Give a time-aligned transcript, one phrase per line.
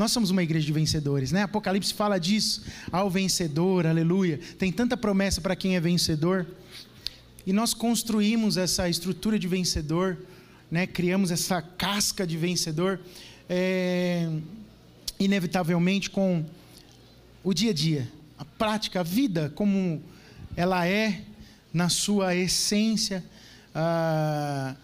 [0.00, 1.42] Nós somos uma igreja de vencedores, né?
[1.42, 4.40] Apocalipse fala disso, ao vencedor, aleluia.
[4.58, 6.46] Tem tanta promessa para quem é vencedor.
[7.46, 10.16] E nós construímos essa estrutura de vencedor,
[10.70, 10.86] né?
[10.86, 12.98] criamos essa casca de vencedor,
[13.46, 14.26] é...
[15.18, 16.46] inevitavelmente com
[17.44, 20.02] o dia a dia, a prática, a vida como
[20.56, 21.20] ela é
[21.74, 23.22] na sua essência.
[23.74, 24.74] Ah,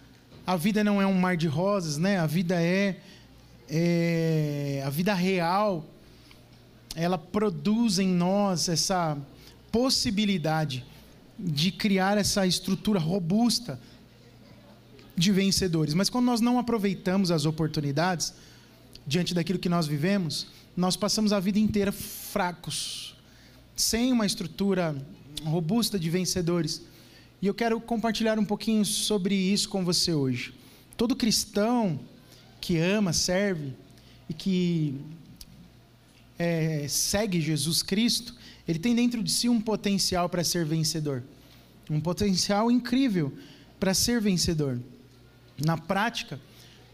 [0.47, 2.19] a vida não é um mar de rosas, né?
[2.19, 3.01] A vida é
[3.69, 5.85] é, a vida real,
[6.95, 9.19] ela produz em nós essa
[9.71, 10.85] possibilidade
[11.39, 13.79] de criar essa estrutura robusta
[15.17, 15.95] de vencedores.
[15.95, 18.33] Mas quando nós não aproveitamos as oportunidades
[19.07, 23.15] diante daquilo que nós vivemos, nós passamos a vida inteira fracos,
[23.75, 24.97] sem uma estrutura
[25.45, 26.83] robusta de vencedores.
[27.41, 30.55] E eu quero compartilhar um pouquinho sobre isso com você hoje.
[30.97, 32.01] Todo cristão
[32.67, 33.73] que ama, serve
[34.29, 34.97] e que
[36.37, 38.35] é, segue Jesus Cristo,
[38.67, 41.23] ele tem dentro de si um potencial para ser vencedor.
[41.89, 43.33] Um potencial incrível
[43.79, 44.81] para ser vencedor.
[45.65, 46.41] Na prática,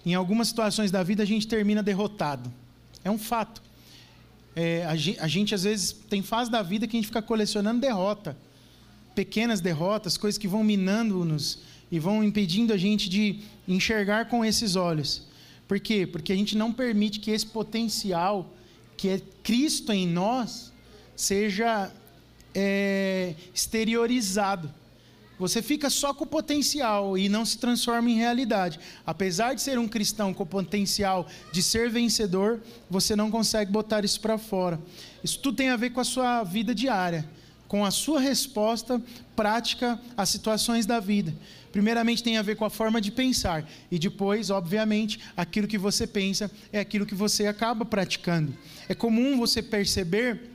[0.05, 2.53] em algumas situações da vida, a gente termina derrotado.
[3.03, 3.63] É um fato.
[4.55, 7.23] É, a, gente, a gente, às vezes, tem fase da vida que a gente fica
[7.23, 8.37] colecionando derrota.
[9.15, 14.77] Pequenas derrotas, coisas que vão minando-nos e vão impedindo a gente de enxergar com esses
[14.77, 15.32] olhos.
[15.67, 16.07] Por quê?
[16.07, 18.53] Porque a gente não permite que esse potencial,
[18.97, 20.73] que é Cristo em nós,
[21.17, 21.91] seja
[22.55, 24.71] é, exteriorizado.
[25.39, 28.79] Você fica só com o potencial e não se transforma em realidade.
[29.05, 34.05] Apesar de ser um cristão com o potencial de ser vencedor, você não consegue botar
[34.05, 34.81] isso para fora.
[35.25, 37.29] Isso tudo tem a ver com a sua vida diária,
[37.73, 39.03] com a sua resposta
[39.35, 41.35] prática às situações da vida
[41.73, 46.07] primeiramente tem a ver com a forma de pensar, e depois, obviamente, aquilo que você
[46.07, 48.55] pensa é aquilo que você acaba praticando.
[48.91, 50.51] É comum você perceber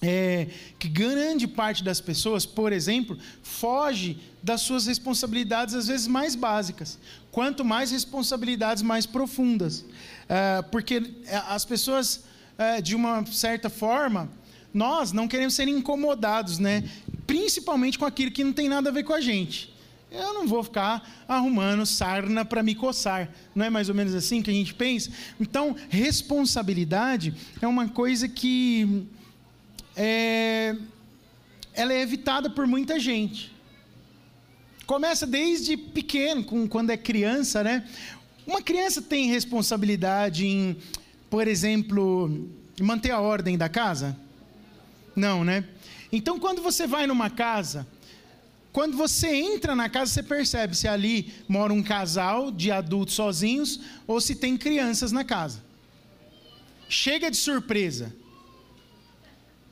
[0.00, 0.46] é,
[0.78, 7.00] que grande parte das pessoas, por exemplo, foge das suas responsabilidades, às vezes mais básicas.
[7.32, 9.84] Quanto mais responsabilidades mais profundas.
[10.28, 12.22] É, porque é, as pessoas,
[12.56, 14.30] é, de uma certa forma,
[14.74, 16.84] nós não queremos ser incomodados, né?
[17.26, 19.72] principalmente com aquilo que não tem nada a ver com a gente
[20.14, 23.28] eu não vou ficar arrumando sarna para me coçar.
[23.54, 25.10] Não é mais ou menos assim que a gente pensa?
[25.40, 29.06] Então, responsabilidade é uma coisa que
[29.96, 30.76] é,
[31.72, 33.52] ela é evitada por muita gente.
[34.86, 37.88] Começa desde pequeno, com, quando é criança, né?
[38.46, 40.76] Uma criança tem responsabilidade em,
[41.30, 42.48] por exemplo,
[42.80, 44.16] manter a ordem da casa?
[45.14, 45.64] Não, né?
[46.12, 47.86] Então, quando você vai numa casa
[48.74, 53.78] quando você entra na casa, você percebe se ali mora um casal de adultos sozinhos
[54.04, 55.62] ou se tem crianças na casa.
[56.88, 58.12] Chega de surpresa.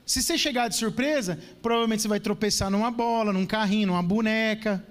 [0.07, 4.87] Se você chegar de surpresa, provavelmente você vai tropeçar numa bola, num carrinho, numa boneca.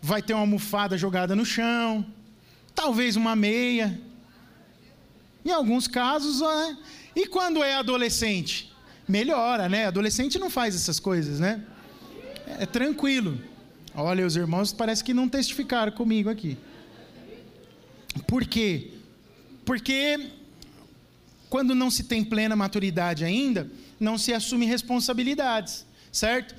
[0.00, 2.06] Vai ter uma almofada jogada no chão.
[2.72, 4.00] Talvez uma meia.
[5.44, 6.76] Em alguns casos, é.
[7.16, 8.69] E quando é adolescente?
[9.10, 9.86] Melhora, né?
[9.86, 11.62] Adolescente não faz essas coisas, né?
[12.58, 13.38] é tranquilo.
[13.94, 16.56] Olha, os irmãos parece que não testificaram comigo aqui.
[18.26, 18.92] Por quê?
[19.64, 20.28] Porque
[21.48, 26.54] quando não se tem plena maturidade ainda, não se assume responsabilidades, certo?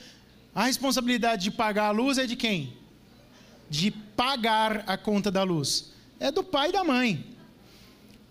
[0.54, 2.74] A responsabilidade de pagar a luz é de quem?
[3.70, 5.92] De pagar a conta da luz.
[6.20, 7.26] É do pai e da mãe.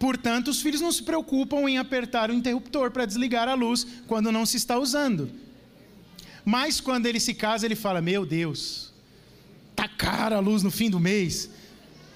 [0.00, 4.32] Portanto, os filhos não se preocupam em apertar o interruptor para desligar a luz quando
[4.32, 5.30] não se está usando.
[6.42, 8.94] Mas quando ele se casa, ele fala: Meu Deus,
[9.76, 11.50] tá cara a luz no fim do mês.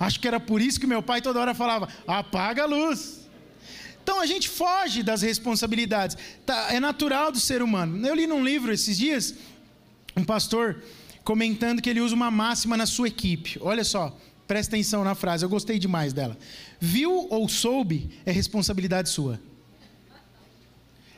[0.01, 3.29] Acho que era por isso que meu pai toda hora falava: Apaga a luz.
[4.03, 6.17] Então a gente foge das responsabilidades.
[6.47, 8.07] Tá, é natural do ser humano.
[8.07, 9.35] Eu li num livro esses dias
[10.17, 10.83] um pastor
[11.23, 13.59] comentando que ele usa uma máxima na sua equipe.
[13.61, 14.17] Olha só,
[14.47, 16.37] presta atenção na frase, eu gostei demais dela.
[16.81, 19.41] Viu ou soube é responsabilidade sua.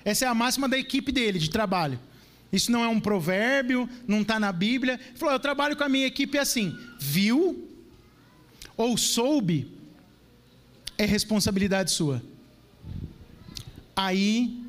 [0.05, 1.99] Essa é a máxima da equipe dele de trabalho.
[2.53, 4.95] Isso não é um provérbio, não está na Bíblia.
[4.95, 6.79] Ele falou: Eu trabalho com a minha equipe assim.
[6.99, 7.69] Viu
[8.77, 9.71] ou soube
[10.97, 12.23] é responsabilidade sua.
[13.95, 14.63] Aí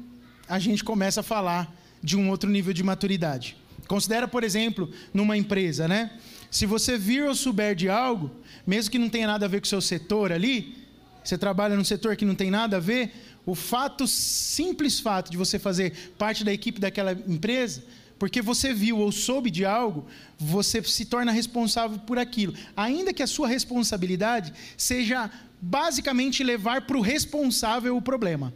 [0.48, 3.56] a gente começa a falar de um outro nível de maturidade.
[3.88, 6.12] Considera, por exemplo, numa empresa, né?
[6.52, 8.32] Se você vir ou souber de algo,
[8.66, 10.76] mesmo que não tenha nada a ver com o seu setor ali,
[11.24, 13.14] você trabalha num setor que não tem nada a ver,
[13.46, 17.84] o fato, simples fato de você fazer parte da equipe daquela empresa,
[18.20, 20.06] porque você viu ou soube de algo,
[20.38, 22.54] você se torna responsável por aquilo.
[22.76, 25.30] Ainda que a sua responsabilidade seja
[25.62, 28.54] basicamente levar para o responsável o problema.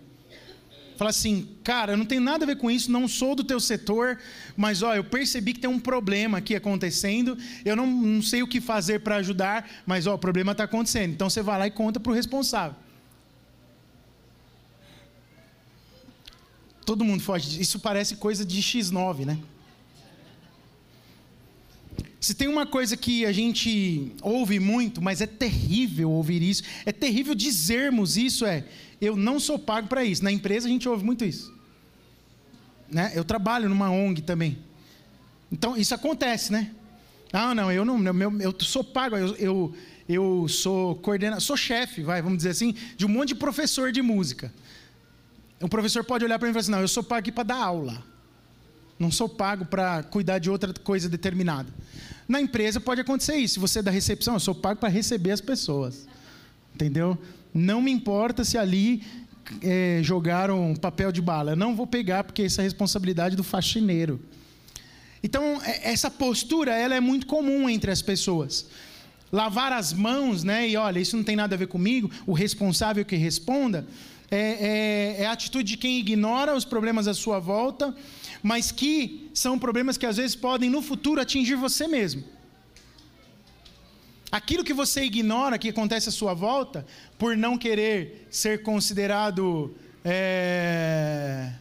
[1.02, 3.60] Fala assim, cara, eu não tenho nada a ver com isso, não sou do teu
[3.60, 4.20] setor,
[4.56, 8.48] mas ó, eu percebi que tem um problema aqui acontecendo, eu não, não sei o
[8.48, 11.10] que fazer para ajudar, mas ó, o problema está acontecendo.
[11.10, 12.76] Então você vai lá e conta para o responsável.
[16.86, 17.60] Todo mundo foge.
[17.60, 19.40] Isso parece coisa de X9, né?
[22.20, 26.92] Se tem uma coisa que a gente ouve muito, mas é terrível ouvir isso, é
[26.92, 28.64] terrível dizermos isso, é
[29.02, 30.24] eu não sou pago para isso.
[30.24, 31.52] Na empresa a gente ouve muito isso.
[32.90, 33.12] Né?
[33.16, 34.60] Eu trabalho numa ONG também.
[35.52, 36.72] Então isso acontece, né?
[37.34, 39.76] Ah, não, eu não, meu, eu sou pago, eu, eu,
[40.08, 44.02] eu sou coordenador, sou chefe, vai, vamos dizer assim, de um monte de professor de
[44.02, 44.54] música.
[45.62, 47.44] O professor pode olhar para mim e falar assim: não, eu sou pago aqui para
[47.44, 48.04] dar aula.
[49.00, 51.74] Não sou pago para cuidar de outra coisa determinada.
[52.28, 53.56] Na empresa pode acontecer isso.
[53.56, 56.08] Se você é da recepção, eu sou pago para receber as pessoas.
[56.82, 57.16] Entendeu?
[57.54, 59.04] Não me importa se ali
[59.62, 61.52] é, jogaram papel de bala.
[61.52, 64.20] Eu não vou pegar, porque essa é responsabilidade do faxineiro.
[65.22, 68.66] Então, é, essa postura ela é muito comum entre as pessoas.
[69.32, 70.68] Lavar as mãos, né?
[70.68, 72.10] E olha, isso não tem nada a ver comigo.
[72.26, 73.86] O responsável que responda
[74.32, 77.96] é, é, é a atitude de quem ignora os problemas à sua volta,
[78.42, 82.24] mas que são problemas que às vezes podem no futuro atingir você mesmo.
[84.32, 86.86] Aquilo que você ignora que acontece à sua volta,
[87.18, 89.76] por não querer ser considerado
[90.06, 91.52] é,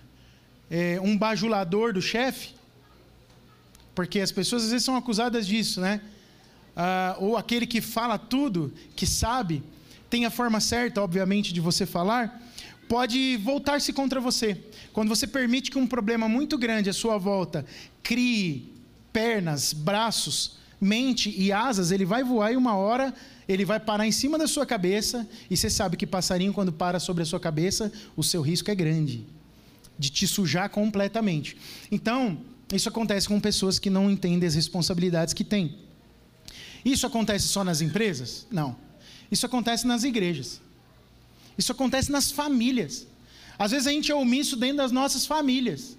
[0.70, 2.54] é, um bajulador do chefe,
[3.94, 6.00] porque as pessoas às vezes são acusadas disso, né?
[6.76, 9.62] Ah, ou aquele que fala tudo, que sabe,
[10.08, 12.40] tem a forma certa, obviamente, de você falar,
[12.88, 14.56] pode voltar-se contra você.
[14.92, 17.66] Quando você permite que um problema muito grande à sua volta
[18.02, 18.72] crie
[19.12, 23.12] pernas, braços, mente e asas, ele vai voar e uma hora
[23.46, 27.00] ele vai parar em cima da sua cabeça, e você sabe que passarinho, quando para
[27.00, 29.26] sobre a sua cabeça, o seu risco é grande
[29.98, 31.56] de te sujar completamente.
[31.90, 32.38] Então,
[32.72, 35.76] isso acontece com pessoas que não entendem as responsabilidades que têm.
[36.84, 38.46] Isso acontece só nas empresas?
[38.50, 38.76] Não.
[39.30, 40.60] Isso acontece nas igrejas.
[41.58, 43.06] Isso acontece nas famílias.
[43.58, 45.98] Às vezes a gente é omisso dentro das nossas famílias.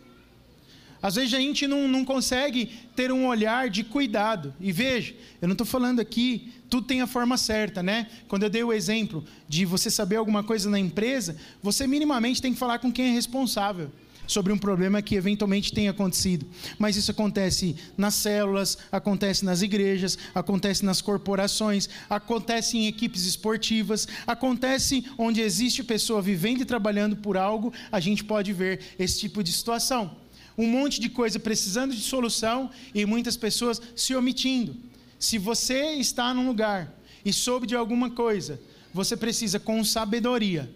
[1.02, 4.54] Às vezes a gente não, não consegue ter um olhar de cuidado.
[4.60, 8.08] E veja, eu não estou falando aqui, tudo tem a forma certa, né?
[8.28, 12.54] Quando eu dei o exemplo de você saber alguma coisa na empresa, você minimamente tem
[12.54, 13.92] que falar com quem é responsável
[14.28, 16.46] sobre um problema que eventualmente tenha acontecido.
[16.78, 24.08] Mas isso acontece nas células, acontece nas igrejas, acontece nas corporações, acontece em equipes esportivas,
[24.26, 29.44] acontece onde existe pessoa vivendo e trabalhando por algo, a gente pode ver esse tipo
[29.44, 30.21] de situação
[30.62, 34.76] um monte de coisa precisando de solução e muitas pessoas se omitindo.
[35.18, 36.94] Se você está num lugar
[37.26, 38.62] e soube de alguma coisa,
[38.94, 40.70] você precisa com sabedoria,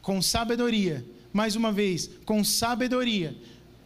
[0.00, 3.36] com sabedoria, mais uma vez, com sabedoria,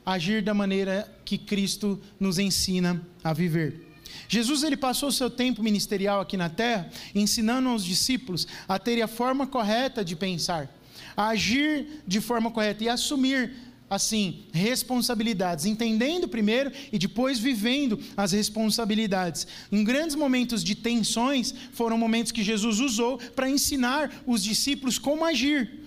[0.06, 3.88] agir da maneira que Cristo nos ensina a viver.
[4.28, 9.02] Jesus ele passou o seu tempo ministerial aqui na terra ensinando aos discípulos a terem
[9.02, 10.72] a forma correta de pensar,
[11.16, 18.32] a agir de forma correta e assumir assim, responsabilidades, entendendo primeiro e depois vivendo as
[18.32, 19.46] responsabilidades.
[19.70, 25.24] Em grandes momentos de tensões, foram momentos que Jesus usou para ensinar os discípulos como
[25.24, 25.80] agir,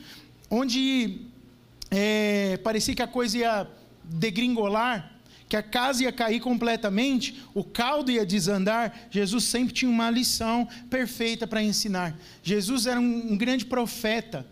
[0.49, 1.21] onde
[1.89, 3.67] é, parecia que a coisa ia
[4.03, 5.13] degringolar,
[5.49, 10.67] que a casa ia cair completamente, o caldo ia desandar, Jesus sempre tinha uma lição
[10.89, 12.15] perfeita para ensinar.
[12.43, 14.45] Jesus era um, um grande profeta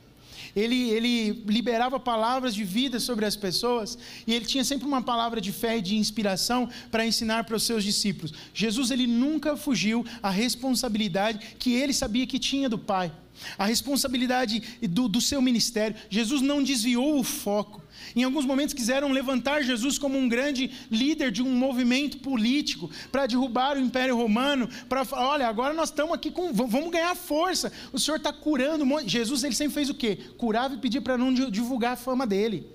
[0.55, 5.41] ele, ele liberava palavras de vida sobre as pessoas e ele tinha sempre uma palavra
[5.41, 8.33] de fé e de inspiração para ensinar para os seus discípulos.
[8.53, 13.11] Jesus ele nunca fugiu à responsabilidade que ele sabia que tinha do Pai,
[13.57, 15.95] a responsabilidade do, do seu ministério.
[16.09, 17.81] Jesus não desviou o foco.
[18.15, 23.25] Em alguns momentos quiseram levantar Jesus como um grande líder de um movimento político para
[23.25, 27.71] derrubar o Império Romano, para falar, olha, agora nós estamos aqui com, vamos ganhar força.
[27.91, 28.85] O Senhor está curando.
[29.07, 30.17] Jesus ele sempre fez o quê?
[30.37, 32.67] Curava e pedia para não divulgar a fama dele.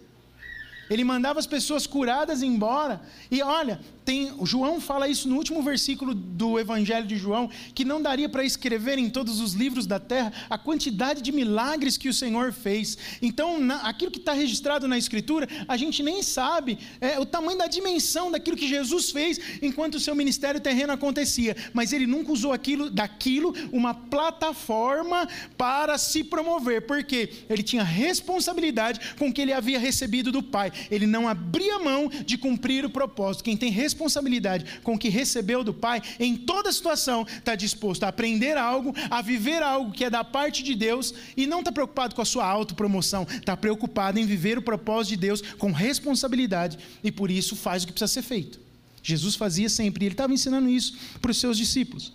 [0.90, 3.02] Ele mandava as pessoas curadas embora.
[3.30, 8.00] E olha, tem, João fala isso no último versículo do Evangelho de João, que não
[8.00, 12.14] daria para escrever em todos os livros da terra a quantidade de milagres que o
[12.14, 12.96] Senhor fez.
[13.20, 17.58] Então, na, aquilo que está registrado na Escritura, a gente nem sabe é, o tamanho
[17.58, 21.54] da dimensão daquilo que Jesus fez enquanto o seu ministério terreno acontecia.
[21.74, 29.16] Mas ele nunca usou aquilo, daquilo uma plataforma para se promover, porque ele tinha responsabilidade
[29.18, 30.72] com o que ele havia recebido do Pai.
[30.90, 33.44] Ele não abria mão de cumprir o propósito.
[33.44, 38.04] Quem tem responsabilidade responsabilidade com o que recebeu do Pai, em toda situação está disposto
[38.04, 41.72] a aprender algo, a viver algo que é da parte de Deus e não está
[41.72, 46.78] preocupado com a sua autopromoção, está preocupado em viver o propósito de Deus com responsabilidade
[47.02, 48.60] e por isso faz o que precisa ser feito.
[49.02, 52.12] Jesus fazia sempre, ele estava ensinando isso para os seus discípulos.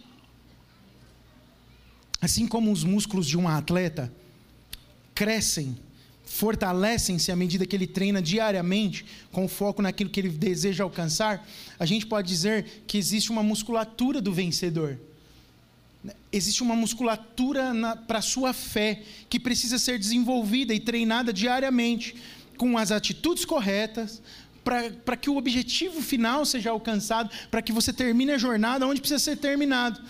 [2.22, 4.14] Assim como os músculos de um atleta
[5.14, 5.78] crescem
[6.26, 11.86] fortalecem-se à medida que ele treina diariamente, com foco naquilo que ele deseja alcançar, a
[11.86, 14.98] gente pode dizer que existe uma musculatura do vencedor.
[16.32, 17.72] Existe uma musculatura
[18.08, 22.16] para a sua fé que precisa ser desenvolvida e treinada diariamente,
[22.58, 24.22] com as atitudes corretas,
[24.64, 29.20] para que o objetivo final seja alcançado, para que você termine a jornada onde precisa
[29.20, 30.02] ser terminado.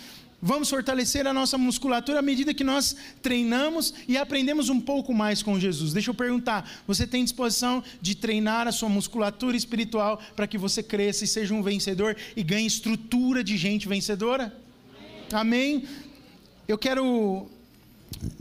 [0.46, 5.42] Vamos fortalecer a nossa musculatura à medida que nós treinamos e aprendemos um pouco mais
[5.42, 5.94] com Jesus.
[5.94, 10.84] Deixa eu perguntar: você tem disposição de treinar a sua musculatura espiritual para que você
[10.84, 14.54] cresça e seja um vencedor e ganhe estrutura de gente vencedora?
[15.32, 15.76] Amém?
[15.78, 15.88] Amém?
[16.68, 17.50] Eu quero,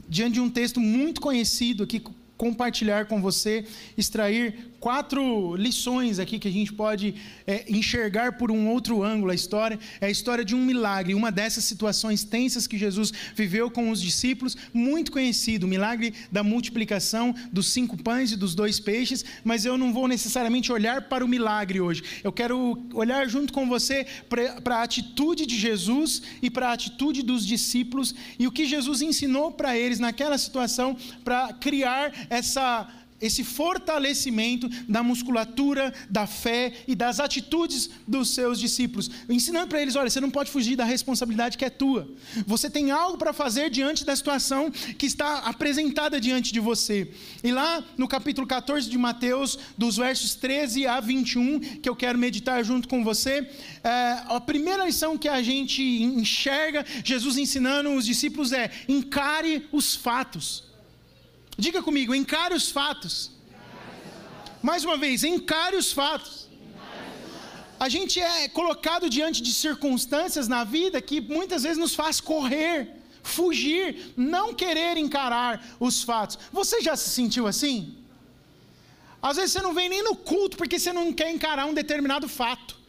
[0.08, 2.02] diante de um texto muito conhecido aqui,
[2.36, 3.64] compartilhar com você,
[3.96, 7.14] extrair quatro lições aqui que a gente pode
[7.46, 9.78] é, enxergar por um outro ângulo a história.
[10.00, 14.02] É a história de um milagre, uma dessas situações tensas que Jesus viveu com os
[14.02, 19.24] discípulos, muito conhecido, o milagre da multiplicação dos cinco pães e dos dois peixes.
[19.44, 22.02] Mas eu não vou necessariamente olhar para o milagre hoje.
[22.24, 24.04] Eu quero olhar junto com você
[24.64, 29.00] para a atitude de Jesus e para a atitude dos discípulos e o que Jesus
[29.00, 32.88] ensinou para eles naquela situação para criar essa
[33.22, 39.94] esse fortalecimento da musculatura, da fé e das atitudes dos seus discípulos, ensinando para eles:
[39.94, 42.10] olha, você não pode fugir da responsabilidade que é tua.
[42.46, 47.10] Você tem algo para fazer diante da situação que está apresentada diante de você.
[47.44, 52.18] E lá no capítulo 14 de Mateus, dos versos 13 a 21, que eu quero
[52.18, 53.48] meditar junto com você,
[53.84, 59.94] é, a primeira lição que a gente enxerga Jesus ensinando os discípulos é: encare os
[59.94, 60.71] fatos.
[61.56, 63.30] Diga comigo, encare os fatos.
[64.62, 66.48] Mais uma vez, encare os fatos.
[67.78, 72.88] A gente é colocado diante de circunstâncias na vida que muitas vezes nos faz correr,
[73.22, 76.38] fugir, não querer encarar os fatos.
[76.52, 77.96] Você já se sentiu assim?
[79.20, 82.28] Às vezes você não vem nem no culto porque você não quer encarar um determinado
[82.28, 82.81] fato.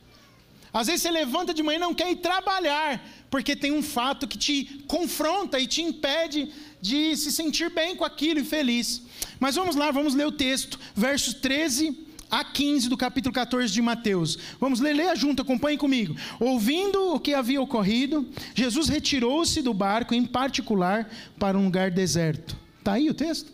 [0.73, 4.27] Às vezes você levanta de manhã e não quer ir trabalhar porque tem um fato
[4.27, 6.51] que te confronta e te impede
[6.81, 9.01] de se sentir bem com aquilo e feliz.
[9.39, 11.97] Mas vamos lá, vamos ler o texto, versos 13
[12.29, 14.37] a 15 do capítulo 14 de Mateus.
[14.59, 16.15] Vamos ler, leia junto, acompanhe comigo.
[16.39, 22.57] Ouvindo o que havia ocorrido, Jesus retirou-se do barco, em particular, para um lugar deserto.
[22.79, 23.51] Está aí o texto?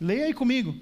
[0.00, 0.76] Leia aí comigo.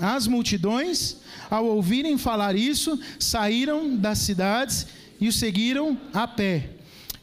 [0.00, 1.16] As multidões,
[1.50, 4.86] ao ouvirem falar isso, saíram das cidades
[5.20, 6.70] e o seguiram a pé.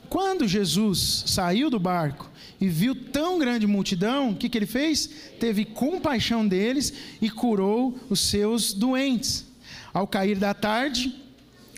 [0.09, 5.09] Quando Jesus saiu do barco e viu tão grande multidão, o que, que ele fez?
[5.39, 9.45] Teve compaixão deles e curou os seus doentes.
[9.93, 11.15] Ao cair da tarde,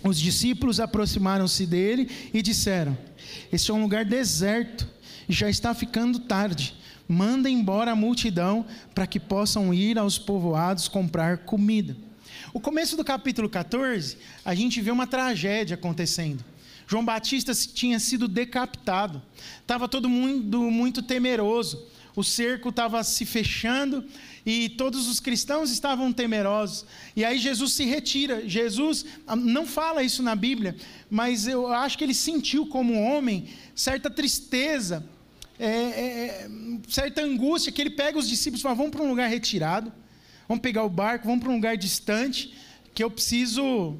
[0.03, 2.97] os discípulos aproximaram-se dele e disseram:
[3.51, 4.87] Este é um lugar deserto
[5.27, 6.75] e já está ficando tarde.
[7.07, 11.95] Manda embora a multidão para que possam ir aos povoados comprar comida.
[12.53, 16.43] O começo do capítulo 14, a gente vê uma tragédia acontecendo.
[16.87, 19.21] João Batista tinha sido decapitado.
[19.61, 21.85] Estava todo mundo muito temeroso.
[22.15, 24.05] O cerco estava se fechando
[24.45, 26.85] e todos os cristãos estavam temerosos.
[27.15, 28.47] E aí Jesus se retira.
[28.47, 30.77] Jesus ah, não fala isso na Bíblia,
[31.09, 35.05] mas eu acho que ele sentiu como homem certa tristeza,
[35.59, 36.49] é, é, é
[36.87, 39.91] certa angústia, que ele pega os discípulos e fala: vamos para um lugar retirado,
[40.47, 42.53] vamos pegar o barco, vamos para um lugar distante,
[42.93, 43.97] que eu preciso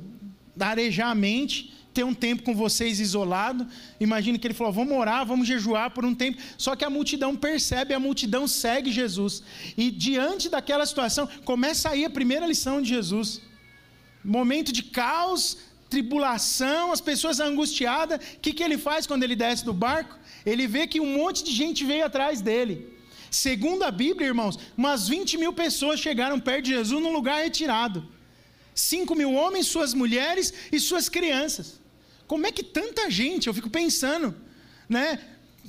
[0.60, 3.66] arejar a mente ter um tempo com vocês isolado.
[4.00, 6.38] Imagina que ele falou: vamos orar, vamos jejuar por um tempo.
[6.58, 9.42] Só que a multidão percebe, a multidão segue Jesus.
[9.78, 13.42] E diante daquela situação, começa aí a primeira lição de Jesus.
[14.24, 15.58] Momento de caos,
[15.90, 18.20] tribulação, as pessoas angustiadas.
[18.36, 20.18] O que, que ele faz quando ele desce do barco?
[20.46, 22.94] Ele vê que um monte de gente veio atrás dele.
[23.30, 28.08] Segundo a Bíblia, irmãos, umas 20 mil pessoas chegaram perto de Jesus num lugar retirado.
[28.74, 31.80] 5 mil homens, suas mulheres e suas crianças.
[32.28, 34.36] Como é que tanta gente, eu fico pensando,
[34.90, 35.20] né?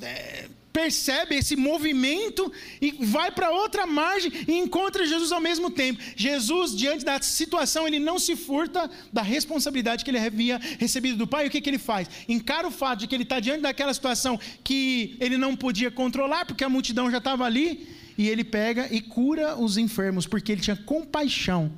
[0.01, 2.53] É, percebe esse movimento
[2.83, 6.03] e vai para outra margem e encontra Jesus ao mesmo tempo.
[6.15, 11.27] Jesus, diante da situação, ele não se furta da responsabilidade que ele havia recebido do
[11.27, 11.45] Pai.
[11.45, 12.11] E o que, que ele faz?
[12.29, 16.45] Encara o fato de que ele está diante daquela situação que ele não podia controlar,
[16.45, 20.61] porque a multidão já estava ali, e ele pega e cura os enfermos, porque ele
[20.61, 21.73] tinha compaixão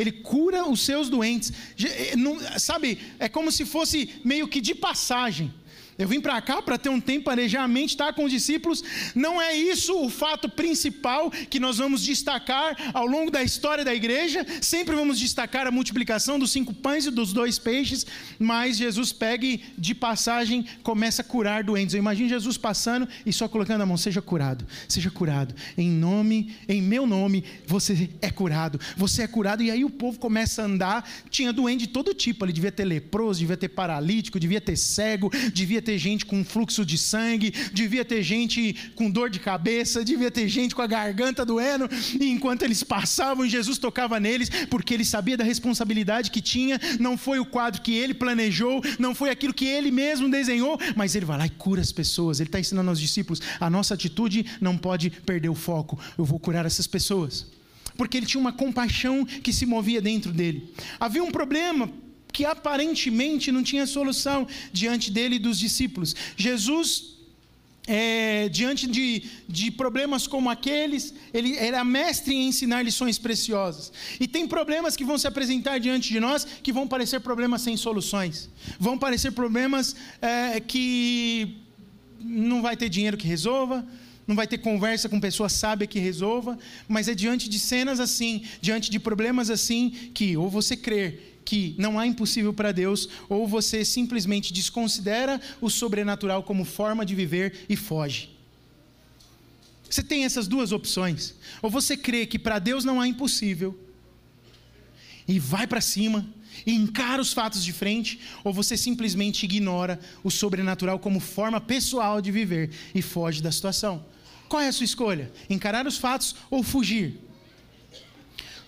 [0.00, 1.52] ele cura os seus doentes.
[1.84, 5.52] Eh, sabe, é como se fosse meio que de passagem.
[5.98, 8.84] Eu vim para cá para ter um tempo, planejar a mente, estar com os discípulos.
[9.16, 13.92] Não é isso o fato principal que nós vamos destacar ao longo da história da
[13.92, 14.46] igreja.
[14.62, 18.06] Sempre vamos destacar a multiplicação dos cinco pães e dos dois peixes.
[18.38, 21.94] Mas Jesus pega e, de passagem, começa a curar doentes.
[21.94, 25.52] Eu imagino Jesus passando e só colocando a mão: seja curado, seja curado.
[25.76, 28.78] Em nome, em meu nome, você é curado.
[28.96, 29.64] Você é curado.
[29.64, 31.10] E aí o povo começa a andar.
[31.28, 32.44] Tinha doente de todo tipo.
[32.44, 36.44] Ele devia ter leproso, devia ter paralítico, devia ter cego, devia ter ter gente com
[36.44, 40.86] fluxo de sangue, devia ter gente com dor de cabeça, devia ter gente com a
[40.86, 41.88] garganta doendo,
[42.20, 47.16] e enquanto eles passavam, Jesus tocava neles, porque ele sabia da responsabilidade que tinha, não
[47.16, 51.24] foi o quadro que ele planejou, não foi aquilo que ele mesmo desenhou, mas ele
[51.24, 54.76] vai lá e cura as pessoas, ele está ensinando aos discípulos, a nossa atitude não
[54.76, 57.46] pode perder o foco, eu vou curar essas pessoas.
[57.96, 60.70] Porque ele tinha uma compaixão que se movia dentro dele.
[61.00, 61.90] Havia um problema
[62.32, 66.14] que aparentemente não tinha solução diante dele e dos discípulos.
[66.36, 67.18] Jesus
[67.88, 73.90] é, diante de, de, problemas como aqueles, ele era mestre em ensinar lições preciosas.
[74.20, 77.78] E tem problemas que vão se apresentar diante de nós que vão parecer problemas sem
[77.78, 81.56] soluções, vão parecer problemas é, que
[82.20, 83.86] não vai ter dinheiro que resolva,
[84.26, 88.42] não vai ter conversa com pessoa sábia que resolva, mas é diante de cenas assim,
[88.60, 93.48] diante de problemas assim, que ou você crer que não há impossível para Deus, ou
[93.48, 98.36] você simplesmente desconsidera o sobrenatural como forma de viver e foge.
[99.88, 101.34] Você tem essas duas opções.
[101.62, 103.74] Ou você crê que para Deus não há impossível
[105.26, 106.28] e vai para cima
[106.66, 112.20] e encara os fatos de frente, ou você simplesmente ignora o sobrenatural como forma pessoal
[112.20, 114.04] de viver e foge da situação.
[114.50, 115.32] Qual é a sua escolha?
[115.48, 117.18] Encarar os fatos ou fugir?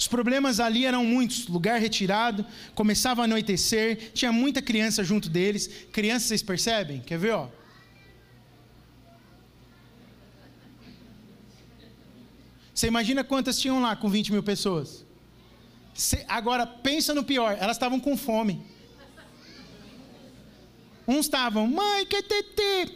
[0.00, 5.68] Os problemas ali eram muitos, lugar retirado, começava a anoitecer, tinha muita criança junto deles.
[5.92, 7.02] Crianças, vocês percebem?
[7.02, 7.48] Quer ver, ó?
[12.74, 15.04] Você imagina quantas tinham lá com 20 mil pessoas?
[16.26, 18.58] Agora, pensa no pior, elas estavam com fome.
[21.06, 22.90] Uns estavam, mãe, quer tetê.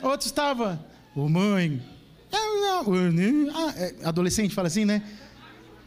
[0.00, 0.82] Outros estavam,
[1.14, 1.82] ô oh, mãe.
[3.54, 5.02] Ah, é, adolescente fala assim, né?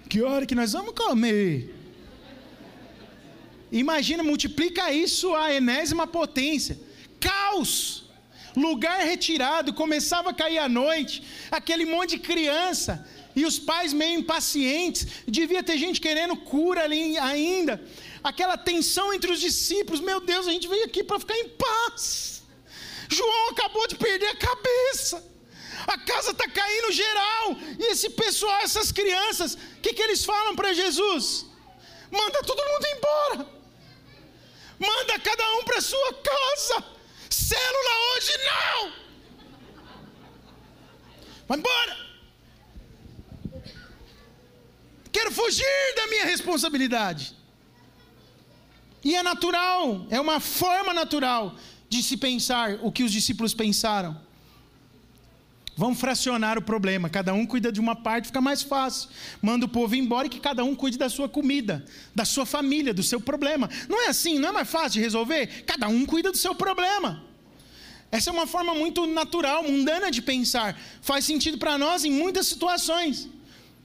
[0.09, 1.75] Que hora que nós vamos comer?
[3.71, 6.79] Imagina, multiplica isso a enésima potência.
[7.19, 8.05] Caos.
[8.55, 14.19] Lugar retirado, começava a cair a noite, aquele monte de criança, e os pais meio
[14.19, 17.79] impacientes, devia ter gente querendo cura ali ainda.
[18.23, 22.41] Aquela tensão entre os discípulos, meu Deus, a gente veio aqui para ficar em paz.
[23.09, 25.37] João acabou de perder a cabeça
[25.88, 27.56] a casa está caindo geral.
[27.80, 31.45] E esse pessoal, essas crianças, o que, que eles falam para Jesus?
[32.12, 33.58] Manda todo mundo embora.
[34.78, 36.84] Manda cada um para sua casa.
[37.30, 38.93] Célula hoje não.
[41.47, 41.97] Vai embora.
[45.12, 47.36] Quero fugir da minha responsabilidade.
[49.04, 51.56] E é natural, é uma forma natural
[51.88, 54.26] de se pensar o que os discípulos pensaram.
[55.77, 57.07] Vamos fracionar o problema.
[57.07, 59.09] Cada um cuida de uma parte, fica mais fácil.
[59.39, 61.85] Manda o povo embora e que cada um cuide da sua comida,
[62.15, 63.69] da sua família, do seu problema.
[63.87, 64.39] Não é assim?
[64.39, 65.63] Não é mais fácil de resolver?
[65.67, 67.23] Cada um cuida do seu problema.
[68.11, 70.75] Essa é uma forma muito natural, mundana de pensar.
[70.99, 73.29] Faz sentido para nós em muitas situações.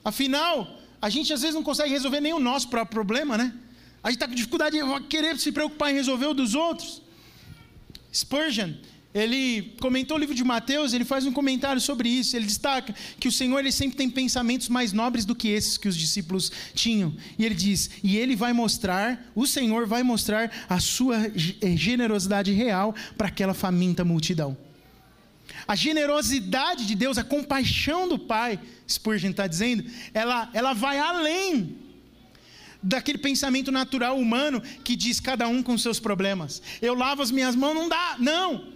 [0.02, 3.52] Afinal, a gente às vezes não consegue resolver nem o nosso próprio problema, né?
[4.02, 7.02] A gente está com dificuldade de querer se preocupar em resolver o dos outros.
[8.14, 8.72] Spurgeon,
[9.14, 12.34] ele comentou o livro de Mateus, ele faz um comentário sobre isso.
[12.34, 15.86] Ele destaca que o Senhor ele sempre tem pensamentos mais nobres do que esses que
[15.86, 17.14] os discípulos tinham.
[17.38, 22.52] E ele diz: "E ele vai mostrar, o Senhor vai mostrar a sua eh, generosidade
[22.52, 24.56] real para aquela faminta multidão."
[25.66, 31.76] A generosidade de Deus, a compaixão do Pai, Spurgeon está dizendo, ela, ela vai além
[32.82, 36.62] daquele pensamento natural humano que diz cada um com seus problemas.
[36.80, 38.16] Eu lavo as minhas mãos, não dá.
[38.18, 38.72] Não.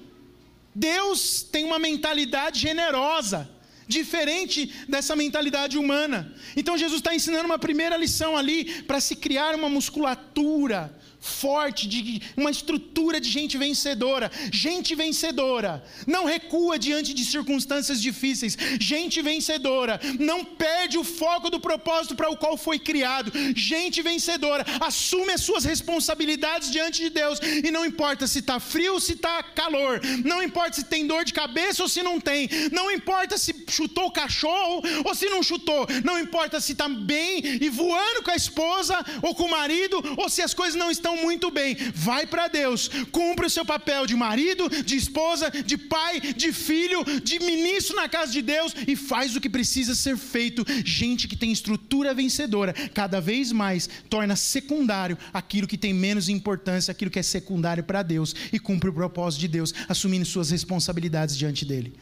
[0.78, 3.48] Deus tem uma mentalidade generosa,
[3.88, 6.34] diferente dessa mentalidade humana.
[6.54, 12.22] Então Jesus está ensinando uma primeira lição ali para se criar uma musculatura forte, de
[12.36, 14.30] uma estrutura de gente vencedora.
[14.52, 18.56] Gente vencedora não recua diante de circunstâncias difíceis.
[18.80, 23.32] Gente vencedora não perde o foco do propósito para o qual foi criado.
[23.54, 28.94] Gente vencedora assume as suas responsabilidades diante de Deus e não importa se está frio
[28.94, 32.48] ou se está calor, não importa se tem dor de cabeça ou se não tem,
[32.72, 37.42] não importa se chutou o cachorro ou se não chutou, não importa se está bem
[37.60, 41.05] e voando com a esposa ou com o marido ou se as coisas não estão
[41.14, 41.76] muito bem.
[41.94, 47.04] Vai para Deus, cumpre o seu papel de marido, de esposa, de pai, de filho,
[47.22, 50.64] de ministro na casa de Deus e faz o que precisa ser feito.
[50.84, 56.90] Gente que tem estrutura vencedora, cada vez mais torna secundário aquilo que tem menos importância,
[56.90, 61.36] aquilo que é secundário para Deus e cumpre o propósito de Deus, assumindo suas responsabilidades
[61.36, 61.92] diante dele.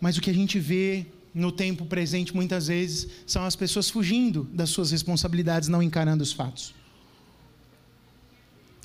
[0.00, 4.48] Mas o que a gente vê no tempo presente muitas vezes são as pessoas fugindo
[4.52, 6.79] das suas responsabilidades, não encarando os fatos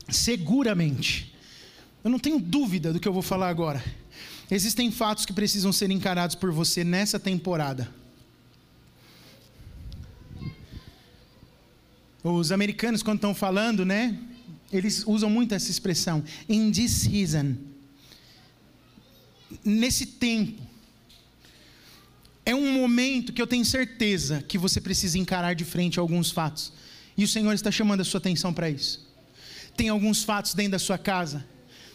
[0.09, 1.33] seguramente,
[2.03, 3.83] eu não tenho dúvida do que eu vou falar agora.
[4.49, 7.89] Existem fatos que precisam ser encarados por você nessa temporada.
[12.23, 14.17] Os americanos, quando estão falando, né?
[14.71, 17.55] Eles usam muito essa expressão, in this season.
[19.63, 20.61] Nesse tempo.
[22.43, 26.71] É um momento que eu tenho certeza que você precisa encarar de frente alguns fatos.
[27.17, 29.04] E o Senhor está chamando a sua atenção para isso.
[29.75, 31.45] Tem alguns fatos dentro da sua casa,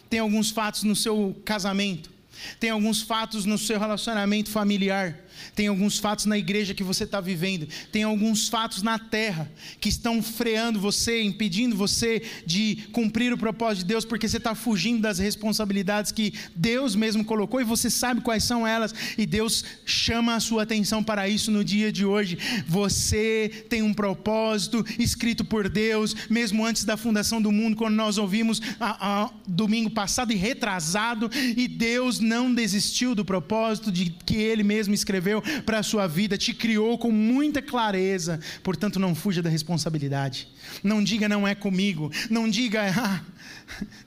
[0.09, 2.11] tem alguns fatos no seu casamento,
[2.59, 5.17] tem alguns fatos no seu relacionamento familiar,
[5.55, 9.89] tem alguns fatos na igreja que você está vivendo, tem alguns fatos na terra que
[9.89, 15.01] estão freando você, impedindo você de cumprir o propósito de Deus, porque você está fugindo
[15.01, 20.35] das responsabilidades que Deus mesmo colocou e você sabe quais são elas, e Deus chama
[20.35, 22.37] a sua atenção para isso no dia de hoje.
[22.67, 28.17] Você tem um propósito escrito por Deus, mesmo antes da fundação do mundo, quando nós
[28.17, 34.35] ouvimos a, a, domingo passado e retrasado, e Deus não desistiu do propósito de que
[34.35, 39.13] Ele mesmo escreveu escreveu para a sua vida, te criou com muita clareza, portanto, não
[39.13, 40.47] fuja da responsabilidade.
[40.83, 43.21] Não diga não é comigo, não diga ah,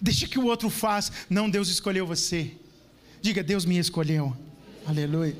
[0.01, 1.13] deixa que o outro faz.
[1.31, 2.51] Não, Deus escolheu você.
[3.23, 4.37] Diga, Deus me escolheu.
[4.87, 5.37] Aleluia.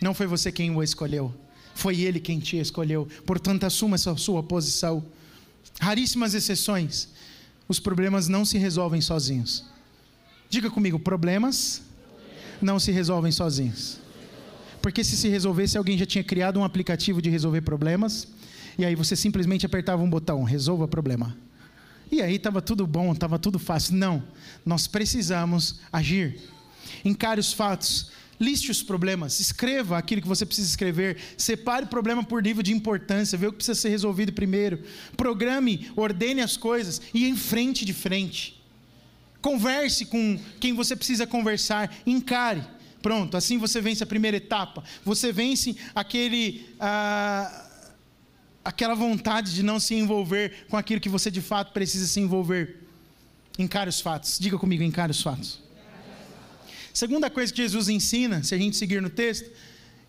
[0.00, 1.32] Não foi você quem o escolheu,
[1.74, 3.08] foi Ele quem te escolheu.
[3.24, 5.04] Portanto, assuma essa sua posição.
[5.80, 7.08] Raríssimas exceções,
[7.66, 9.64] os problemas não se resolvem sozinhos.
[10.50, 11.82] Diga comigo: problemas
[12.60, 14.03] não se resolvem sozinhos.
[14.84, 18.28] Porque se se resolvesse, alguém já tinha criado um aplicativo de resolver problemas,
[18.76, 21.34] e aí você simplesmente apertava um botão, resolva problema.
[22.12, 23.94] E aí estava tudo bom, estava tudo fácil.
[23.96, 24.22] Não,
[24.62, 26.38] nós precisamos agir.
[27.02, 32.22] Encare os fatos, liste os problemas, escreva aquilo que você precisa escrever, separe o problema
[32.22, 34.80] por nível de importância, vê o que precisa ser resolvido primeiro,
[35.16, 38.62] programe, ordene as coisas e enfrente de frente.
[39.40, 42.73] Converse com quem você precisa conversar, encare.
[43.04, 44.82] Pronto, assim você vence a primeira etapa.
[45.04, 47.68] Você vence aquele, ah,
[48.64, 52.80] aquela vontade de não se envolver com aquilo que você de fato precisa se envolver.
[53.58, 54.38] Encare os fatos.
[54.38, 55.60] Diga comigo, encare os fatos.
[56.94, 59.50] Segunda coisa que Jesus ensina, se a gente seguir no texto,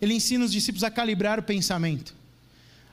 [0.00, 2.14] ele ensina os discípulos a calibrar o pensamento.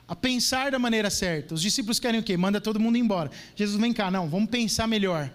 [0.06, 1.54] A pensar da maneira certa.
[1.54, 2.36] Os discípulos querem o quê?
[2.36, 3.30] Manda todo mundo embora.
[3.56, 5.32] Jesus, vem cá, não, vamos pensar melhor.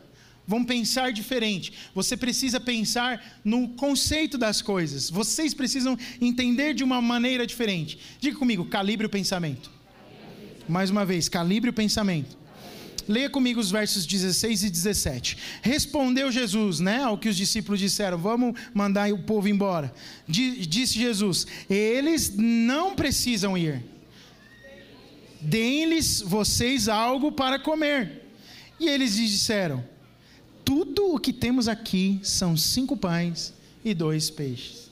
[0.50, 1.72] Vamos pensar diferente.
[1.94, 5.08] Você precisa pensar no conceito das coisas.
[5.08, 8.00] Vocês precisam entender de uma maneira diferente.
[8.20, 9.70] Diga comigo, calibre o pensamento.
[10.68, 12.36] Mais uma vez, calibre o pensamento.
[13.08, 15.38] Leia comigo os versos 16 e 17.
[15.62, 19.94] Respondeu Jesus, né, ao que os discípulos disseram: Vamos mandar o povo embora.
[20.28, 23.84] Disse Jesus: Eles não precisam ir.
[25.40, 28.26] Deem-lhes vocês algo para comer.
[28.80, 29.84] E eles disseram:
[30.70, 34.92] tudo o que temos aqui são cinco pães e dois peixes.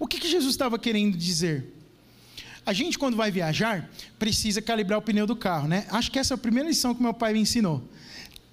[0.00, 1.72] O que, que Jesus estava querendo dizer?
[2.66, 5.86] A gente, quando vai viajar, precisa calibrar o pneu do carro, né?
[5.90, 7.84] Acho que essa é a primeira lição que meu pai me ensinou.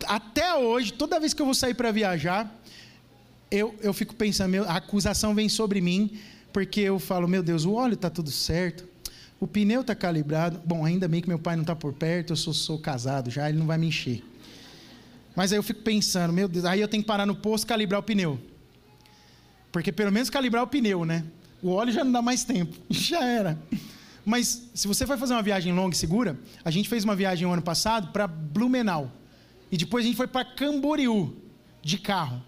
[0.06, 2.56] Até hoje, toda vez que eu vou sair para viajar,
[3.50, 6.19] eu, eu fico pensando, meu, a acusação vem sobre mim,
[6.54, 8.88] porque eu falo, meu Deus, o óleo está tudo certo,
[9.39, 10.62] o pneu está calibrado.
[10.63, 13.50] Bom, ainda bem que meu pai não está por perto, eu sou, sou casado já,
[13.50, 14.23] ele não vai me encher.
[15.38, 17.67] Mas aí eu fico pensando, meu Deus, aí eu tenho que parar no posto e
[17.67, 18.39] calibrar o pneu.
[19.71, 21.26] Porque pelo menos calibrar o pneu, né?
[21.62, 22.76] O óleo já não dá mais tempo.
[22.89, 23.62] Já era.
[24.26, 27.45] Mas se você vai fazer uma viagem longa e segura, a gente fez uma viagem
[27.45, 29.12] o ano passado para Blumenau.
[29.71, 31.36] E depois a gente foi para Camboriú,
[31.84, 32.41] de carro.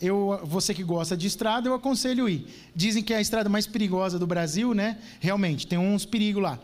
[0.00, 2.46] eu, você que gosta de estrada, eu aconselho ir.
[2.74, 4.96] Dizem que é a estrada mais perigosa do Brasil, né?
[5.20, 6.58] Realmente, tem uns perigos lá.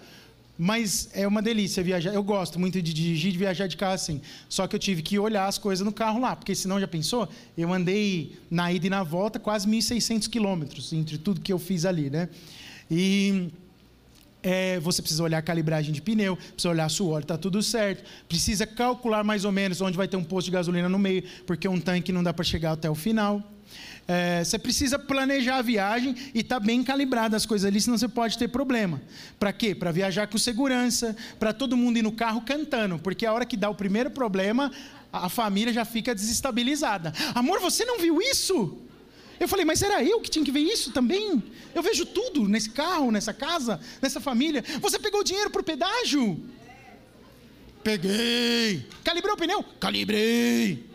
[0.58, 2.12] Mas é uma delícia viajar.
[2.12, 4.20] Eu gosto muito de dirigir, de viajar de carro assim.
[4.48, 7.28] Só que eu tive que olhar as coisas no carro lá, porque senão já pensou?
[7.56, 11.84] Eu andei na ida e na volta quase 1.600 quilômetros entre tudo que eu fiz
[11.84, 12.28] ali, né?
[12.90, 13.50] E
[14.42, 17.62] é, você precisa olhar a calibragem de pneu, precisa olhar se o óleo está tudo
[17.62, 21.22] certo, precisa calcular mais ou menos onde vai ter um posto de gasolina no meio,
[21.46, 23.42] porque um tanque não dá para chegar até o final.
[24.10, 27.98] É, você precisa planejar a viagem e estar tá bem calibrado as coisas ali, senão
[27.98, 29.02] você pode ter problema.
[29.38, 29.74] Para quê?
[29.74, 33.54] Para viajar com segurança, para todo mundo ir no carro cantando, porque a hora que
[33.54, 34.72] dá o primeiro problema,
[35.12, 37.12] a família já fica desestabilizada.
[37.34, 38.78] Amor, você não viu isso?
[39.38, 41.42] Eu falei, mas era eu que tinha que ver isso também?
[41.74, 44.64] Eu vejo tudo nesse carro, nessa casa, nessa família.
[44.80, 46.42] Você pegou dinheiro para o pedágio?
[47.84, 48.86] Peguei.
[49.04, 49.62] Calibrou o pneu?
[49.78, 50.87] Calibrei.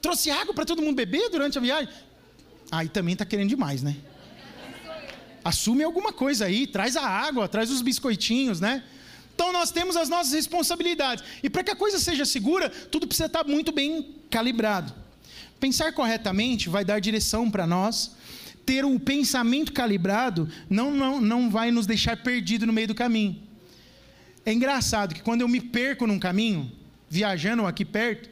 [0.00, 1.88] Trouxe água para todo mundo beber durante a viagem?
[2.70, 3.96] Aí também está querendo demais, né?
[5.44, 8.82] Assume alguma coisa aí, traz a água, traz os biscoitinhos, né?
[9.34, 11.22] Então nós temos as nossas responsabilidades.
[11.42, 14.92] E para que a coisa seja segura, tudo precisa estar muito bem calibrado.
[15.60, 18.12] Pensar corretamente vai dar direção para nós.
[18.64, 22.94] Ter o um pensamento calibrado não, não, não vai nos deixar perdido no meio do
[22.94, 23.40] caminho.
[24.44, 26.72] É engraçado que quando eu me perco num caminho,
[27.08, 28.28] viajando aqui perto,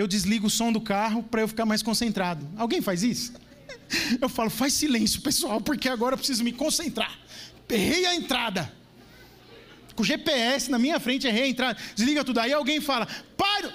[0.00, 2.48] eu desligo o som do carro para eu ficar mais concentrado.
[2.56, 3.32] Alguém faz isso?
[4.20, 7.18] Eu falo, faz silêncio, pessoal, porque agora eu preciso me concentrar.
[7.68, 8.70] Errei a entrada.
[9.94, 11.78] Com o GPS na minha frente, errei a entrada.
[11.94, 12.38] Desliga tudo.
[12.38, 13.72] Aí alguém fala, para,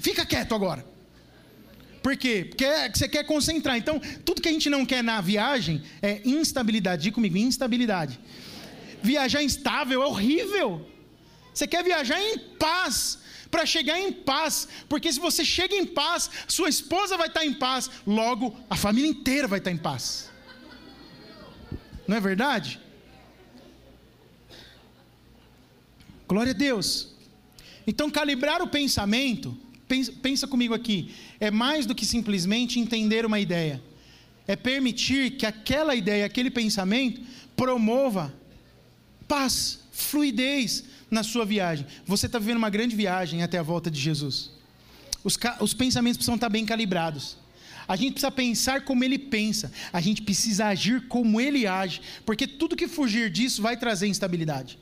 [0.00, 0.86] fica, quieto agora.
[2.02, 2.46] Por quê?
[2.48, 3.76] Porque é você quer concentrar.
[3.76, 7.02] Então, tudo que a gente não quer na viagem é instabilidade.
[7.02, 8.18] Diga comigo, instabilidade.
[9.02, 10.88] Viajar instável é horrível.
[11.52, 13.18] Você quer viajar em paz
[13.50, 17.54] para chegar em paz, porque se você chega em paz, sua esposa vai estar em
[17.54, 20.30] paz, logo a família inteira vai estar em paz.
[22.06, 22.80] Não é verdade?
[26.26, 27.08] Glória a Deus.
[27.86, 29.56] Então, calibrar o pensamento,
[29.86, 33.82] pensa, pensa comigo aqui, é mais do que simplesmente entender uma ideia.
[34.46, 37.20] É permitir que aquela ideia, aquele pensamento,
[37.56, 38.34] promova
[39.26, 41.86] paz, fluidez, na sua viagem.
[42.04, 44.50] Você está vivendo uma grande viagem até a volta de Jesus.
[45.24, 47.36] Os, os pensamentos precisam estar bem calibrados.
[47.86, 49.72] A gente precisa pensar como ele pensa.
[49.92, 52.02] A gente precisa agir como ele age.
[52.26, 54.78] Porque tudo que fugir disso vai trazer instabilidade.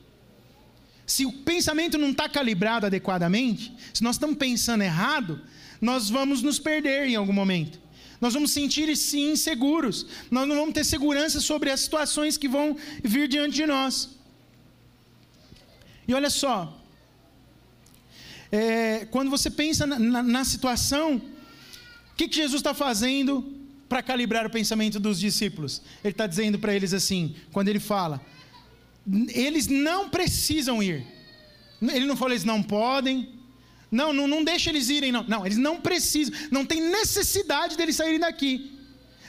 [1.07, 5.41] Se o pensamento não está calibrado adequadamente, se nós estamos pensando errado,
[5.81, 7.79] nós vamos nos perder em algum momento.
[8.21, 10.07] Nós vamos sentir sim inseguros.
[10.31, 14.16] Nós não vamos ter segurança sobre as situações que vão vir diante de nós.
[16.07, 16.81] E olha só,
[18.51, 23.53] é, quando você pensa na, na, na situação, o que, que Jesus está fazendo
[23.89, 25.83] para calibrar o pensamento dos discípulos?
[26.03, 28.21] Ele está dizendo para eles assim, quando ele fala,
[29.29, 31.07] eles não precisam ir.
[31.83, 33.35] Ele não falou, eles não podem.
[33.91, 35.25] Não, não, não deixa eles irem, não.
[35.25, 38.73] Não, eles não precisam, não tem necessidade deles saírem daqui.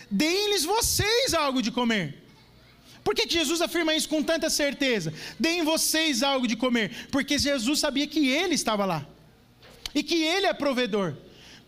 [0.10, 2.27] Deem-lhes vocês algo de comer.
[3.08, 5.14] Por que, Jesus afirma isso com tanta certeza?
[5.40, 9.08] Deem vocês algo de comer, porque Jesus sabia que Ele estava lá
[9.96, 11.16] e que Ele é provedor.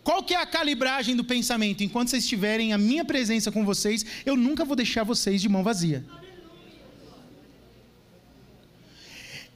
[0.04, 1.82] Qual que é a calibragem do pensamento?
[1.82, 5.64] Enquanto vocês estiverem a minha presença com vocês, eu nunca vou deixar vocês de mão
[5.64, 6.04] vazia.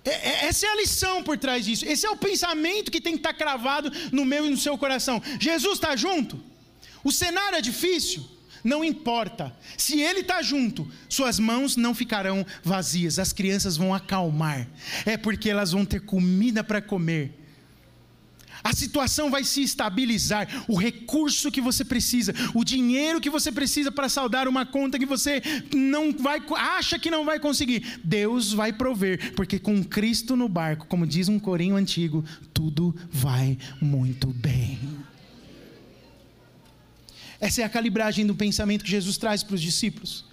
[0.07, 1.85] É, é, essa é a lição por trás disso.
[1.85, 5.23] Esse é o pensamento que tem que estar cravado no meu e no seu coração.
[5.39, 6.43] Jesus está junto.
[7.05, 8.25] O cenário é difícil
[8.65, 9.55] não importa.
[9.77, 14.67] Se ele está junto, suas mãos não ficarão vazias, as crianças vão acalmar,
[15.05, 17.45] é porque elas vão ter comida para comer.
[18.63, 23.93] A situação vai se estabilizar, o recurso que você precisa, o dinheiro que você precisa
[23.93, 25.43] para saldar uma conta que você
[25.75, 30.87] não vai acha que não vai conseguir, Deus vai prover, porque com Cristo no barco,
[30.87, 32.25] como diz um corinho antigo,
[32.55, 34.79] tudo vai muito bem.
[37.41, 40.25] Essa é a calibragem do pensamento que Jesus traz para os discípulos.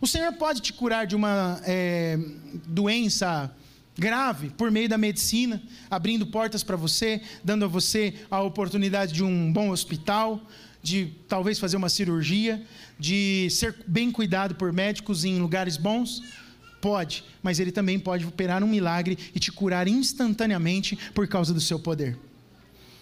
[0.00, 2.18] O Senhor pode te curar de uma é,
[2.66, 3.54] doença
[3.98, 9.22] grave por meio da medicina, abrindo portas para você, dando a você a oportunidade de
[9.22, 10.40] um bom hospital,
[10.82, 12.62] de talvez fazer uma cirurgia,
[12.98, 16.22] de ser bem cuidado por médicos em lugares bons?
[16.80, 21.60] Pode, mas ele também pode operar um milagre e te curar instantaneamente por causa do
[21.60, 22.16] seu poder.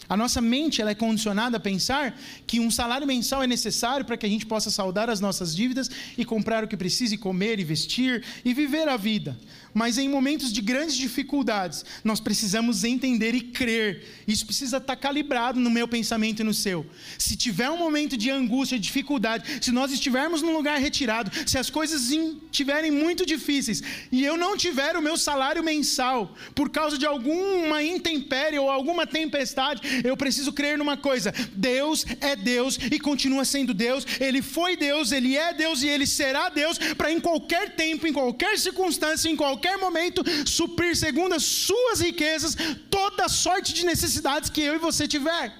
[0.08, 4.16] A nossa mente ela é condicionada a pensar que um salário mensal é necessário para
[4.16, 7.60] que a gente possa saldar as nossas dívidas e comprar o que precisa, e comer
[7.60, 9.38] e vestir e viver a vida.
[9.74, 14.04] Mas em momentos de grandes dificuldades, nós precisamos entender e crer.
[14.26, 16.86] Isso precisa estar calibrado no meu pensamento e no seu.
[17.18, 21.58] Se tiver um momento de angústia, de dificuldade, se nós estivermos num lugar retirado, se
[21.58, 26.96] as coisas estiverem muito difíceis e eu não tiver o meu salário mensal por causa
[26.96, 32.98] de alguma intempérie ou alguma tempestade, eu preciso crer numa coisa: Deus é Deus e
[32.98, 34.06] continua sendo Deus.
[34.20, 38.12] Ele foi Deus, ele é Deus e ele será Deus para em qualquer tempo, em
[38.12, 42.56] qualquer circunstância, em qualquer momento suprir segundo as suas riquezas
[42.90, 45.54] toda sorte de necessidades que eu e você tiver.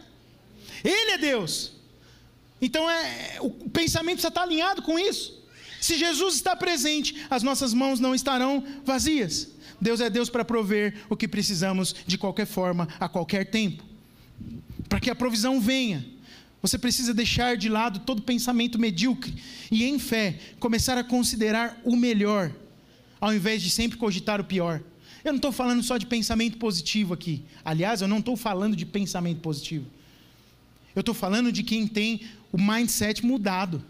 [0.84, 1.72] Ele é Deus.
[2.60, 5.38] Então é, o pensamento estar alinhado com isso.
[5.80, 9.48] Se Jesus está presente, as nossas mãos não estarão vazias.
[9.80, 13.87] Deus é Deus para prover o que precisamos de qualquer forma, a qualquer tempo
[14.88, 16.04] para que a provisão venha.
[16.60, 19.34] Você precisa deixar de lado todo pensamento medíocre
[19.70, 22.52] e, em fé, começar a considerar o melhor,
[23.20, 24.82] ao invés de sempre cogitar o pior.
[25.24, 27.44] Eu não estou falando só de pensamento positivo aqui.
[27.64, 29.86] Aliás, eu não estou falando de pensamento positivo.
[30.94, 33.84] Eu estou falando de quem tem o mindset mudado.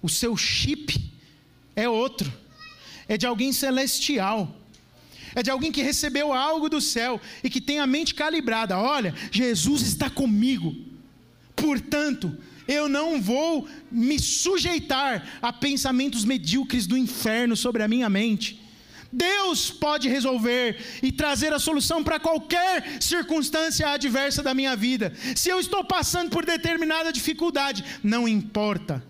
[0.00, 1.12] O seu chip
[1.76, 2.32] é outro.
[3.08, 4.56] É de alguém celestial
[5.34, 8.78] é de alguém que recebeu algo do céu e que tem a mente calibrada.
[8.78, 10.74] Olha, Jesus está comigo.
[11.54, 18.60] Portanto, eu não vou me sujeitar a pensamentos medíocres do inferno sobre a minha mente.
[19.12, 25.12] Deus pode resolver e trazer a solução para qualquer circunstância adversa da minha vida.
[25.34, 29.09] Se eu estou passando por determinada dificuldade, não importa.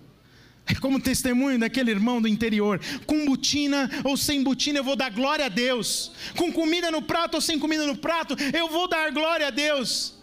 [0.70, 2.80] É como testemunho daquele irmão do interior.
[3.06, 6.12] Com botina ou sem botina, eu vou dar glória a Deus.
[6.37, 10.14] Com comida no prato ou sem comida no prato, eu vou dar glória a Deus.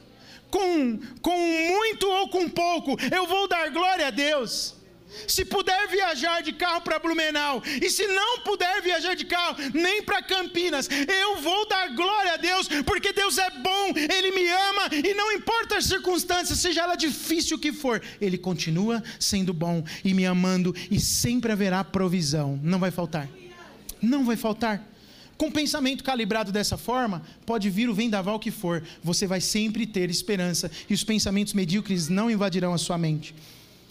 [0.50, 4.77] Com, com muito ou com pouco, eu vou dar glória a Deus.
[5.28, 10.04] Se puder viajar de carro para Blumenau, e se não puder viajar de carro nem
[10.04, 14.90] para Campinas, eu vou dar glória a Deus, porque Deus é bom, Ele me ama,
[14.92, 20.14] e não importa as circunstâncias, seja ela difícil que for, Ele continua sendo bom e
[20.14, 23.28] me amando, e sempre haverá provisão, não vai faltar.
[24.02, 24.86] Não vai faltar.
[25.38, 30.10] Com pensamento calibrado dessa forma, pode vir o vendaval que for, você vai sempre ter
[30.10, 33.36] esperança, e os pensamentos medíocres não invadirão a sua mente.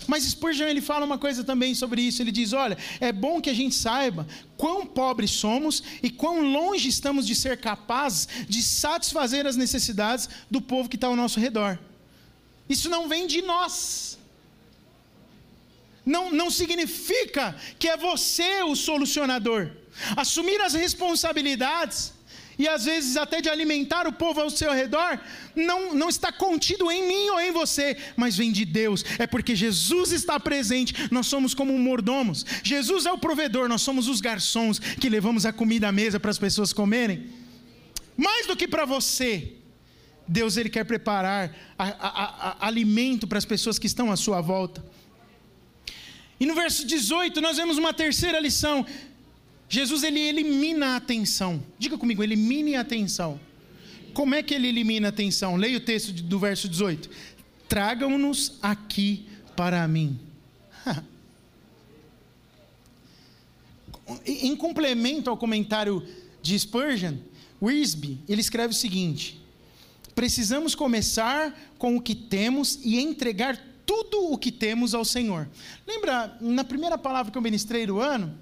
[0.07, 2.23] Mas Spurgeon ele fala uma coisa também sobre isso.
[2.23, 6.88] Ele diz: olha, é bom que a gente saiba quão pobres somos e quão longe
[6.88, 11.79] estamos de ser capazes de satisfazer as necessidades do povo que está ao nosso redor.
[12.69, 14.19] Isso não vem de nós.
[16.05, 19.73] Não, não significa que é você o solucionador.
[20.16, 22.16] Assumir as responsabilidades
[22.59, 25.19] e às vezes até de alimentar o povo ao seu redor,
[25.55, 29.05] não, não está contido em mim ou em você, mas vem de Deus.
[29.19, 32.47] É porque Jesus está presente, nós somos como mordomos.
[32.62, 36.31] Jesus é o provedor, nós somos os garçons que levamos a comida à mesa para
[36.31, 37.31] as pessoas comerem.
[38.16, 39.53] Mais do que para você,
[40.27, 44.40] Deus ele quer preparar a, a, a, alimento para as pessoas que estão à sua
[44.40, 44.85] volta.
[46.40, 48.87] E no verso 18 nós vemos uma terceira lição.
[49.69, 51.63] Jesus ele elimina a atenção.
[51.79, 53.41] Diga comigo, elimine a atenção.
[54.15, 55.57] Como é que ele elimina a atenção?
[55.57, 57.11] Leia o texto do verso 18.
[57.69, 60.19] Tragam-nos aqui para mim.
[64.25, 66.07] em complemento ao comentário
[66.41, 67.17] de Spurgeon,
[67.61, 69.41] Wiersbe, ele escreve o seguinte:
[70.15, 75.49] Precisamos começar com o que temos e entregar tudo o que temos ao Senhor.
[75.87, 78.37] Lembra, na primeira palavra que eu ministrei no ano,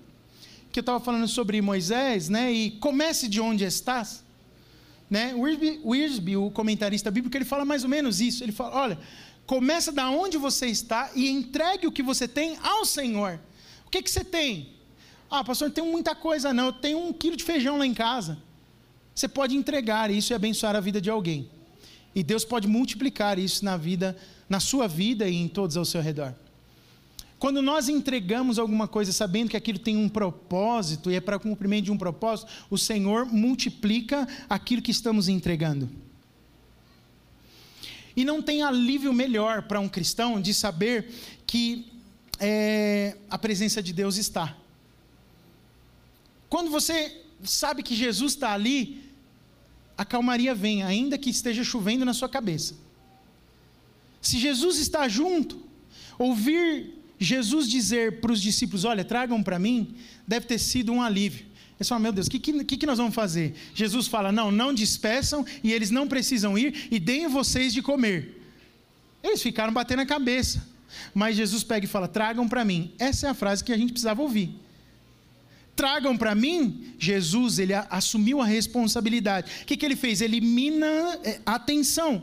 [0.74, 2.52] que eu estava falando sobre Moisés, né?
[2.52, 4.24] E comece de onde estás.
[5.08, 5.32] Né?
[5.32, 8.42] Wiersbe, o comentarista bíblico, ele fala mais ou menos isso.
[8.42, 8.98] Ele fala: olha,
[9.46, 13.38] começa da onde você está e entregue o que você tem ao Senhor.
[13.86, 14.70] O que, que você tem?
[15.30, 16.66] Ah, pastor, não tenho muita coisa, não.
[16.66, 18.36] Eu tenho um quilo de feijão lá em casa.
[19.14, 21.48] Você pode entregar isso e abençoar a vida de alguém.
[22.12, 24.16] E Deus pode multiplicar isso na vida,
[24.48, 26.34] na sua vida e em todos ao seu redor.
[27.44, 31.84] Quando nós entregamos alguma coisa sabendo que aquilo tem um propósito e é para cumprimento
[31.84, 35.90] de um propósito, o Senhor multiplica aquilo que estamos entregando.
[38.16, 41.12] E não tem alívio melhor para um cristão de saber
[41.46, 41.92] que
[42.40, 44.56] é, a presença de Deus está.
[46.48, 49.02] Quando você sabe que Jesus está ali,
[49.98, 52.74] a calmaria vem, ainda que esteja chovendo na sua cabeça.
[54.22, 55.62] Se Jesus está junto,
[56.18, 59.94] ouvir Jesus dizer para os discípulos: Olha, tragam para mim,
[60.26, 61.46] deve ter sido um alívio.
[61.78, 63.54] Eles falam, meu Deus, o que, que, que nós vamos fazer?
[63.74, 68.40] Jesus fala: não, não despeçam e eles não precisam ir e deem vocês de comer.
[69.22, 70.64] Eles ficaram batendo a cabeça.
[71.12, 72.92] Mas Jesus pega e fala: tragam para mim.
[72.98, 74.54] Essa é a frase que a gente precisava ouvir.
[75.74, 79.50] Tragam para mim, Jesus, ele assumiu a responsabilidade.
[79.62, 80.20] O que, que ele fez?
[80.20, 82.22] Elimina é, a atenção.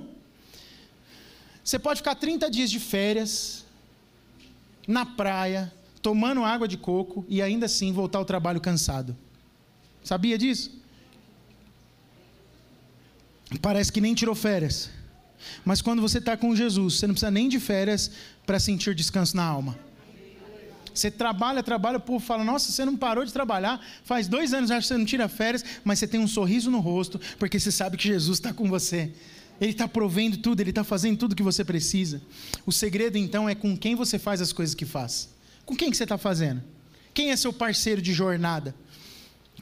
[1.61, 3.60] Você pode ficar 30 dias de férias,
[4.87, 5.71] na praia,
[6.01, 9.15] tomando água de coco e ainda assim voltar ao trabalho cansado.
[10.03, 10.81] Sabia disso?
[13.61, 14.89] Parece que nem tirou férias.
[15.65, 18.11] Mas quando você está com Jesus, você não precisa nem de férias
[18.45, 19.77] para sentir descanso na alma.
[20.93, 24.69] Você trabalha, trabalha, o povo fala: Nossa, você não parou de trabalhar, faz dois anos
[24.69, 27.71] já que você não tira férias, mas você tem um sorriso no rosto, porque você
[27.71, 29.11] sabe que Jesus está com você.
[29.61, 32.19] Ele está provendo tudo, ele está fazendo tudo que você precisa.
[32.65, 35.29] O segredo então é com quem você faz as coisas que faz.
[35.67, 36.63] Com quem que você está fazendo?
[37.13, 38.73] Quem é seu parceiro de jornada?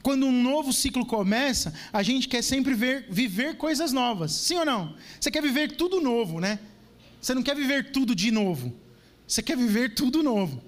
[0.02, 4.32] Quando um novo ciclo começa, a gente quer sempre ver, viver coisas novas.
[4.32, 4.96] Sim ou não?
[5.20, 6.58] Você quer viver tudo novo, né?
[7.20, 8.74] Você não quer viver tudo de novo.
[9.28, 10.62] Você quer viver tudo novo.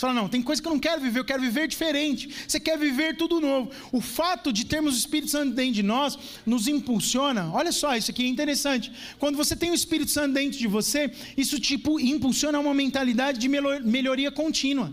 [0.00, 2.30] Você fala, não, tem coisa que eu não quero viver, eu quero viver diferente.
[2.48, 3.70] Você quer viver tudo novo.
[3.92, 7.50] O fato de termos o Espírito Santo dentro de nós nos impulsiona.
[7.52, 8.90] Olha só, isso aqui é interessante.
[9.18, 13.46] Quando você tem o Espírito Santo dentro de você, isso tipo impulsiona uma mentalidade de
[13.46, 14.90] melhoria contínua.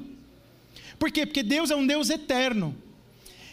[1.00, 1.26] Por quê?
[1.26, 2.76] Porque Deus é um Deus eterno.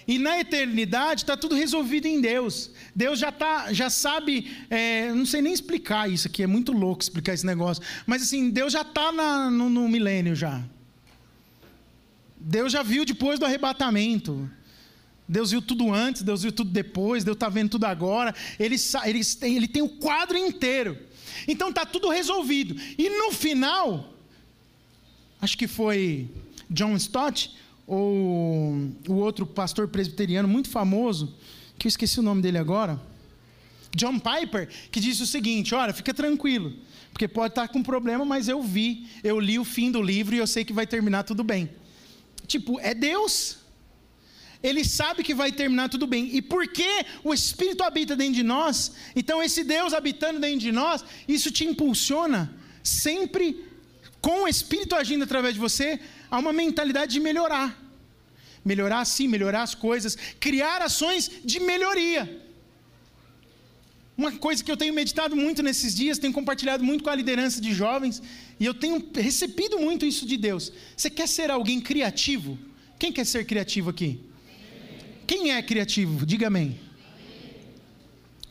[0.08, 2.72] E na eternidade está tudo resolvido em Deus.
[2.96, 7.00] Deus já tá, já sabe, é, não sei nem explicar isso aqui, é muito louco
[7.00, 7.80] explicar esse negócio.
[8.04, 10.60] Mas assim, Deus já está no, no milênio já.
[12.46, 14.50] Deus já viu depois do arrebatamento.
[15.26, 18.34] Deus viu tudo antes, Deus viu tudo depois, Deus está vendo tudo agora.
[18.60, 18.76] Ele,
[19.06, 20.98] ele, ele tem o quadro inteiro.
[21.48, 22.76] Então está tudo resolvido.
[22.98, 24.12] E no final,
[25.40, 26.28] acho que foi
[26.68, 31.34] John Stott, ou o outro pastor presbiteriano muito famoso,
[31.78, 33.00] que eu esqueci o nome dele agora,
[33.96, 36.74] John Piper, que disse o seguinte: olha, fica tranquilo,
[37.10, 40.38] porque pode estar com problema, mas eu vi, eu li o fim do livro e
[40.38, 41.70] eu sei que vai terminar tudo bem.
[42.46, 43.58] Tipo, é Deus.
[44.62, 46.34] Ele sabe que vai terminar tudo bem.
[46.36, 46.90] E porque
[47.22, 51.64] o Espírito habita dentro de nós, então esse Deus habitando dentro de nós, isso te
[51.64, 52.40] impulsiona
[52.82, 53.62] sempre
[54.22, 57.68] com o Espírito agindo através de você a uma mentalidade de melhorar.
[58.64, 62.22] Melhorar sim, melhorar as coisas, criar ações de melhoria.
[64.16, 67.60] Uma coisa que eu tenho meditado muito nesses dias, tenho compartilhado muito com a liderança
[67.60, 68.22] de jovens,
[68.58, 70.72] e eu tenho recebido muito isso de Deus.
[70.96, 72.58] Você quer ser alguém criativo?
[72.98, 74.20] Quem quer ser criativo aqui?
[75.26, 76.24] Quem é criativo?
[76.24, 76.78] Diga amém.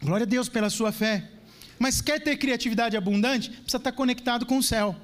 [0.02, 1.30] Glória a Deus pela sua fé.
[1.80, 3.50] Mas quer ter criatividade abundante?
[3.50, 4.96] Precisa estar conectado com o céu.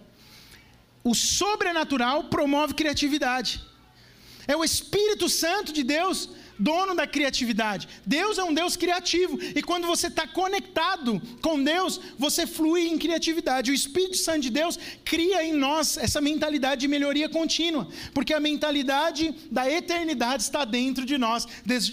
[1.03, 3.61] O sobrenatural promove criatividade.
[4.47, 6.29] É o Espírito Santo de Deus
[6.59, 7.87] dono da criatividade.
[8.05, 9.39] Deus é um Deus criativo.
[9.55, 13.71] E quando você está conectado com Deus, você flui em criatividade.
[13.71, 17.87] O Espírito Santo de Deus cria em nós essa mentalidade de melhoria contínua.
[18.13, 21.47] Porque a mentalidade da eternidade está dentro de nós.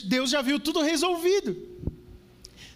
[0.04, 1.56] Deus já viu tudo resolvido.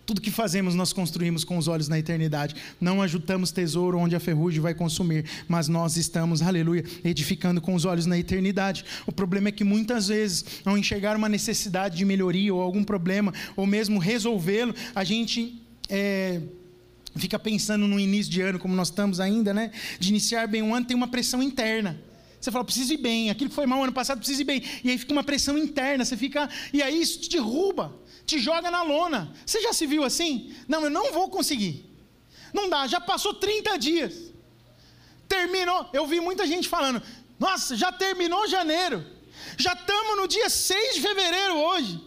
[0.07, 2.57] Tudo que fazemos nós construímos com os olhos na eternidade.
[2.81, 7.85] Não ajutamos tesouro onde a ferrugem vai consumir, mas nós estamos, aleluia, edificando com os
[7.85, 8.85] olhos na eternidade.
[9.07, 13.33] O problema é que muitas vezes, ao enxergar uma necessidade de melhoria ou algum problema,
[13.57, 15.63] ou mesmo resolvê-lo, a gente.
[15.89, 16.41] É,
[17.17, 19.73] fica pensando no início de ano, como nós estamos ainda, né?
[19.99, 22.01] De iniciar bem um ano, tem uma pressão interna.
[22.41, 24.63] Você fala, preciso ir bem, aquilo que foi mal ano passado, preciso ir bem.
[24.83, 26.49] E aí fica uma pressão interna, você fica.
[26.73, 27.95] E aí isso te derruba
[28.31, 29.21] te joga na lona.
[29.45, 30.55] Você já se viu assim?
[30.69, 31.75] Não, eu não vou conseguir.
[32.53, 34.15] Não dá, já passou 30 dias.
[35.29, 35.89] Terminou.
[35.93, 37.03] Eu vi muita gente falando:
[37.39, 39.05] Nossa, já terminou janeiro.
[39.57, 42.01] Já estamos no dia 6 de fevereiro hoje.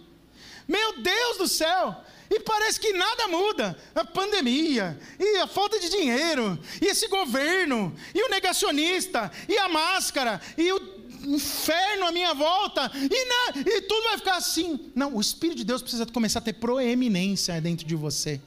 [0.68, 1.96] Meu Deus do céu.
[2.30, 3.78] E parece que nada muda.
[3.94, 9.68] A pandemia, e a falta de dinheiro, e esse governo, e o negacionista, e a
[9.68, 10.80] máscara, e o
[11.26, 14.80] inferno à minha volta, e, na, e tudo vai ficar assim.
[14.96, 18.40] Não, o Espírito de Deus precisa começar a ter proeminência dentro de você.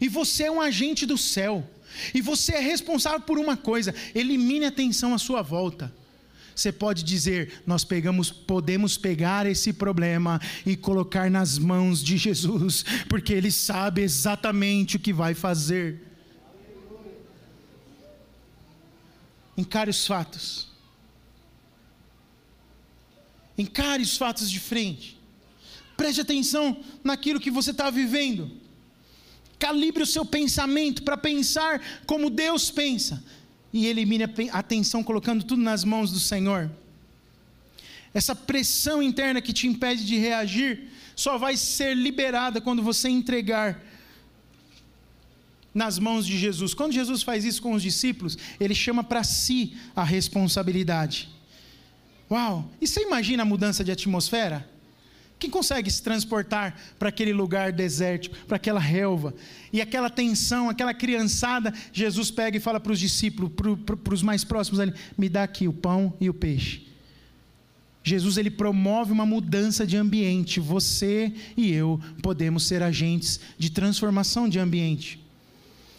[0.00, 1.64] E você é um agente do céu.
[2.14, 5.92] E você é responsável por uma coisa: elimine a tensão à sua volta.
[6.54, 12.84] Você pode dizer: nós pegamos, podemos pegar esse problema e colocar nas mãos de Jesus,
[13.08, 16.00] porque Ele sabe exatamente o que vai fazer.
[19.56, 20.71] Encare os fatos.
[23.56, 25.20] Encare os fatos de frente.
[25.96, 28.50] Preste atenção naquilo que você está vivendo.
[29.58, 33.22] Calibre o seu pensamento para pensar como Deus pensa.
[33.72, 36.70] E elimine a atenção colocando tudo nas mãos do Senhor.
[38.14, 43.82] essa pressão interna que te impede de reagir, só vai ser liberada quando você entregar
[45.72, 46.74] nas mãos de Jesus.
[46.74, 51.31] Quando Jesus faz isso com os discípulos, ele chama para si a responsabilidade.
[52.30, 52.70] Uau!
[52.80, 54.68] E você imagina a mudança de atmosfera?
[55.38, 59.34] Quem consegue se transportar para aquele lugar desértico, para aquela relva?
[59.72, 64.44] E aquela tensão, aquela criançada, Jesus pega e fala para os discípulos, para os mais
[64.44, 66.86] próximos ali: me dá aqui o pão e o peixe.
[68.04, 70.60] Jesus ele promove uma mudança de ambiente.
[70.60, 75.20] Você e eu podemos ser agentes de transformação de ambiente.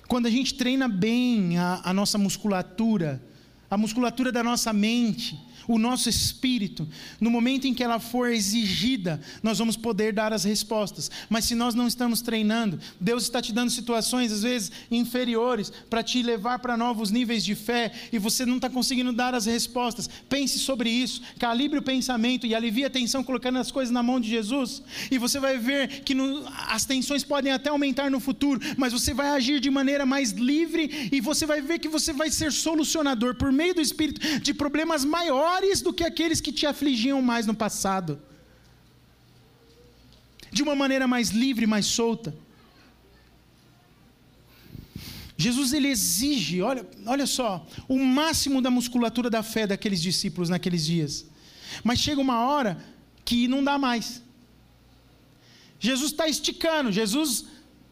[0.08, 3.22] Quando a gente treina bem a, a nossa musculatura,
[3.70, 6.88] a musculatura da nossa mente, o nosso espírito,
[7.20, 11.10] no momento em que ela for exigida, nós vamos poder dar as respostas.
[11.30, 16.04] Mas se nós não estamos treinando, Deus está te dando situações, às vezes, inferiores, para
[16.04, 20.10] te levar para novos níveis de fé, e você não está conseguindo dar as respostas.
[20.30, 24.20] Pense sobre isso, calibre o pensamento e alivie a tensão, colocando as coisas na mão
[24.20, 28.60] de Jesus, e você vai ver que no, as tensões podem até aumentar no futuro,
[28.78, 32.30] mas você vai agir de maneira mais livre, e você vai ver que você vai
[32.30, 36.66] ser solucionador por meio do Espírito de problemas maiores maiores do que aqueles que te
[36.66, 38.22] afligiam mais no passado.
[40.52, 42.36] De uma maneira mais livre, mais solta.
[45.36, 50.86] Jesus ele exige, olha, olha só, o máximo da musculatura da fé daqueles discípulos naqueles
[50.86, 51.26] dias.
[51.84, 52.78] Mas chega uma hora
[53.26, 54.22] que não dá mais.
[55.80, 57.46] Jesus está esticando, Jesus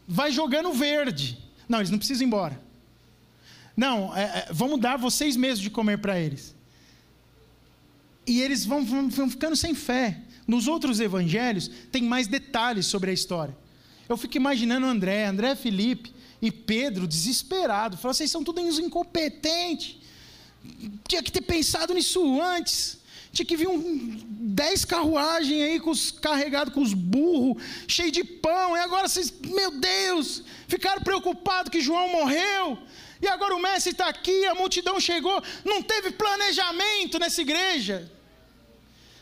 [0.08, 1.38] vai jogando verde.
[1.68, 2.62] Não, eles não precisam ir embora.
[3.76, 6.56] Não, é, é, vamos dar vocês mesmos de comer para eles.
[8.26, 10.22] E eles vão, vão, vão ficando sem fé.
[10.48, 13.56] Nos outros evangelhos, tem mais detalhes sobre a história.
[14.10, 17.98] Eu fico imaginando André, André Felipe e Pedro desesperado.
[17.98, 19.98] Falaram, vocês são todos incompetentes.
[21.08, 23.00] Tinha que ter pensado nisso antes.
[23.32, 28.24] Tinha que vir um, dez carruagens aí com os, carregados com os burros, cheio de
[28.24, 28.76] pão.
[28.76, 32.78] E agora vocês, meu Deus, ficaram preocupados que João morreu.
[33.22, 38.12] E agora o mestre está aqui, a multidão chegou, não teve planejamento nessa igreja.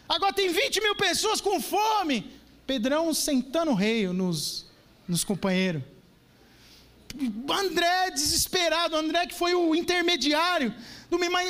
[0.07, 2.31] Agora tem 20 mil pessoas com fome.
[2.65, 4.65] Pedrão sentando o rei nos,
[5.07, 5.83] nos companheiros.
[7.49, 10.73] André desesperado, André que foi o intermediário.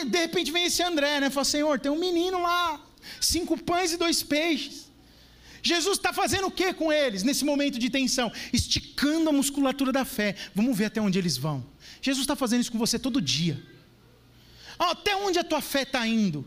[0.07, 1.29] De repente vem esse André, né?
[1.29, 2.81] Fala, Senhor, tem um menino lá,
[3.19, 4.89] cinco pães e dois peixes.
[5.61, 8.31] Jesus está fazendo o que com eles nesse momento de tensão?
[8.53, 10.35] Esticando a musculatura da fé.
[10.55, 11.65] Vamos ver até onde eles vão.
[12.01, 13.61] Jesus está fazendo isso com você todo dia.
[14.77, 16.45] Até onde a tua fé está indo?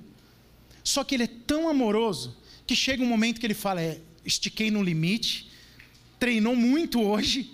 [0.82, 2.36] Só que ele é tão amoroso
[2.66, 5.50] que chega um momento que ele fala: é, estiquei no limite,
[6.18, 7.50] treinou muito hoje,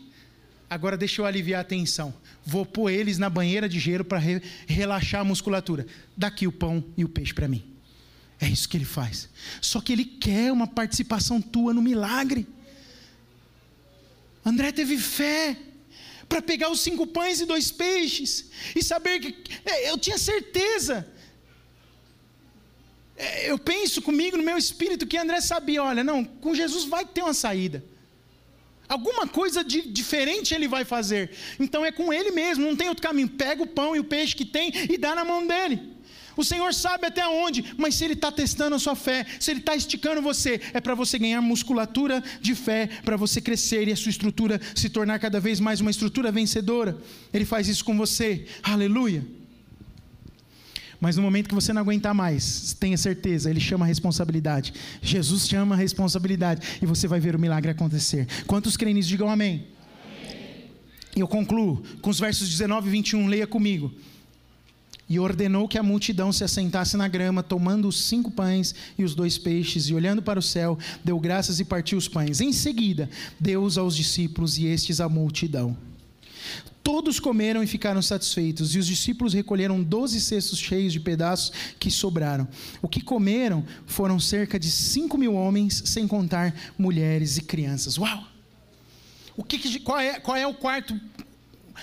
[0.70, 2.14] agora deixa eu aliviar a tensão.
[2.46, 5.86] Vou pôr eles na banheira de gelo para re relaxar a musculatura.
[6.16, 7.64] Daqui o pão e o peixe para mim.
[8.40, 9.28] É isso que ele faz.
[9.60, 12.46] Só que ele quer uma participação tua no milagre.
[14.44, 15.56] André teve fé
[16.28, 21.10] para pegar os cinco pães e dois peixes e saber que é, eu tinha certeza.
[23.16, 27.04] É, eu penso comigo no meu espírito que André sabia: olha, não, com Jesus vai
[27.04, 27.82] ter uma saída.
[28.88, 31.30] Alguma coisa de diferente ele vai fazer.
[31.60, 33.28] Então é com ele mesmo, não tem outro caminho.
[33.28, 35.97] Pega o pão e o peixe que tem e dá na mão dele.
[36.38, 39.58] O Senhor sabe até onde, mas se Ele está testando a sua fé, se Ele
[39.58, 43.96] está esticando você, é para você ganhar musculatura de fé, para você crescer e a
[43.96, 46.96] sua estrutura se tornar cada vez mais uma estrutura vencedora.
[47.34, 49.26] Ele faz isso com você, aleluia.
[51.00, 54.72] Mas no momento que você não aguentar mais, tenha certeza, Ele chama a responsabilidade.
[55.02, 58.28] Jesus chama a responsabilidade e você vai ver o milagre acontecer.
[58.46, 59.08] Quantos creem nisso?
[59.08, 59.66] Digam amém.
[60.04, 60.70] amém.
[61.16, 63.92] E eu concluo com os versos 19 e 21, leia comigo
[65.08, 69.14] e ordenou que a multidão se assentasse na grama, tomando os cinco pães e os
[69.14, 72.40] dois peixes, e olhando para o céu, deu graças e partiu os pães.
[72.40, 73.08] Em seguida,
[73.40, 75.76] deu-os aos discípulos e estes à multidão.
[76.82, 81.90] Todos comeram e ficaram satisfeitos, e os discípulos recolheram doze cestos cheios de pedaços que
[81.90, 82.48] sobraram.
[82.80, 87.98] O que comeram foram cerca de cinco mil homens, sem contar mulheres e crianças.
[87.98, 88.24] Uau!
[89.36, 90.98] O que, qual, é, qual é o quarto,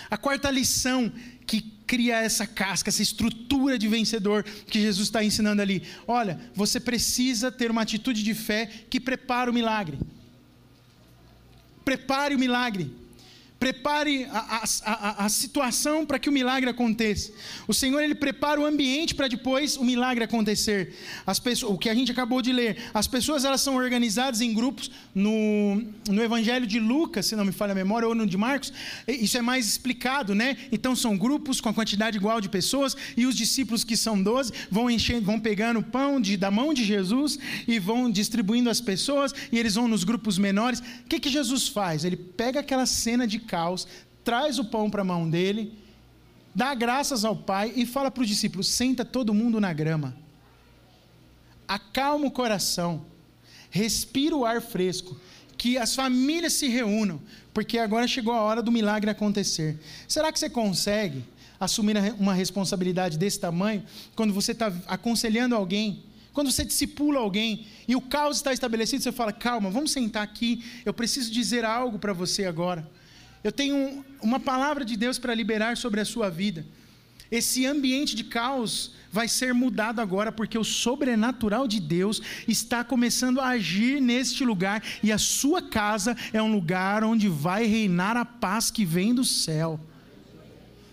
[0.10, 1.12] a quarta lição
[1.46, 5.84] que cria essa casca, essa estrutura de vencedor que Jesus está ensinando ali.
[6.08, 9.98] Olha, você precisa ter uma atitude de fé que prepara o milagre.
[11.84, 12.92] Prepare o milagre.
[13.60, 17.32] Prepare a, a, a, situação para que o milagre aconteça.
[17.68, 20.93] O Senhor ele prepara o ambiente para depois o milagre acontecer.
[21.26, 24.53] As pessoas, o que a gente acabou de ler, as pessoas elas são organizadas em
[24.53, 28.38] grupos no, no Evangelho de Lucas, se não me falha a memória, ou no de
[28.38, 28.74] Marcos.
[29.08, 30.58] Isso é mais explicado, né?
[30.72, 34.51] Então são grupos com a quantidade igual de pessoas e os discípulos que são doze
[34.70, 38.82] vão enchendo, vão pegando o pão de, da mão de Jesus e vão distribuindo as
[38.82, 40.80] pessoas e eles vão nos grupos menores.
[40.80, 42.03] O que que Jesus faz?
[42.03, 43.88] Ele pega aquela cena de caos,
[44.24, 45.78] traz o pão para a mão dele,
[46.54, 50.16] dá graças ao Pai e fala para os discípulos: senta todo mundo na grama,
[51.68, 53.06] acalma o coração,
[53.70, 55.16] respira o ar fresco,
[55.58, 57.22] que as famílias se reúnam,
[57.54, 59.80] porque agora chegou a hora do milagre acontecer.
[60.08, 61.24] Será que você consegue
[61.60, 63.84] assumir uma responsabilidade desse tamanho
[64.16, 66.04] quando você está aconselhando alguém?
[66.34, 70.64] Quando você discipula alguém e o caos está estabelecido, você fala: calma, vamos sentar aqui,
[70.84, 72.86] eu preciso dizer algo para você agora.
[73.46, 76.66] Eu tenho uma palavra de Deus para liberar sobre a sua vida.
[77.30, 83.39] Esse ambiente de caos vai ser mudado agora, porque o sobrenatural de Deus está começando
[83.39, 88.26] a agir neste lugar, e a sua casa é um lugar onde vai reinar a
[88.26, 89.80] paz que vem do céu.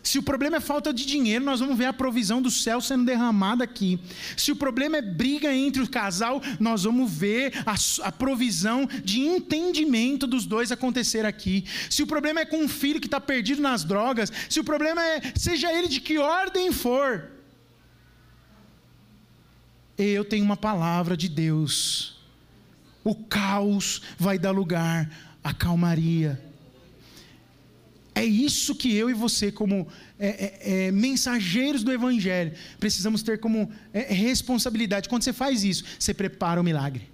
[0.03, 3.05] Se o problema é falta de dinheiro, nós vamos ver a provisão do céu sendo
[3.05, 4.00] derramada aqui.
[4.36, 7.74] Se o problema é briga entre o casal, nós vamos ver a,
[8.09, 11.64] a, provisão de entendimento dos dois acontecer aqui.
[11.88, 15.00] Se o problema é com um filho que está perdido nas drogas, se o problema
[15.00, 17.30] é, seja ele de que ordem for,
[19.96, 22.20] eu tenho uma palavra de Deus.
[23.05, 25.11] O caos vai dar lugar
[25.44, 26.51] à calmaria
[28.14, 29.88] é isso que eu e você, como
[30.18, 35.08] é, é, é, mensageiros do Evangelho, precisamos ter como é, responsabilidade.
[35.08, 37.10] Quando você faz isso, você prepara o milagre.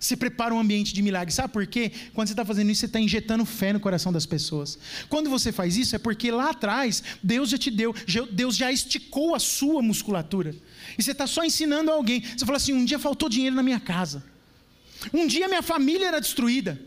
[0.00, 1.32] Você prepara um ambiente de milagre.
[1.32, 1.92] Sabe por quê?
[2.12, 4.76] Quando você está fazendo isso, você está injetando fé no coração das pessoas.
[5.08, 7.94] Quando você faz isso, é porque lá atrás, Deus já te deu,
[8.32, 10.56] Deus já esticou a sua musculatura.
[10.98, 12.20] E você está só ensinando alguém.
[12.20, 14.24] Você fala assim: um dia faltou dinheiro na minha casa.
[15.14, 16.80] Um dia minha família era destruída.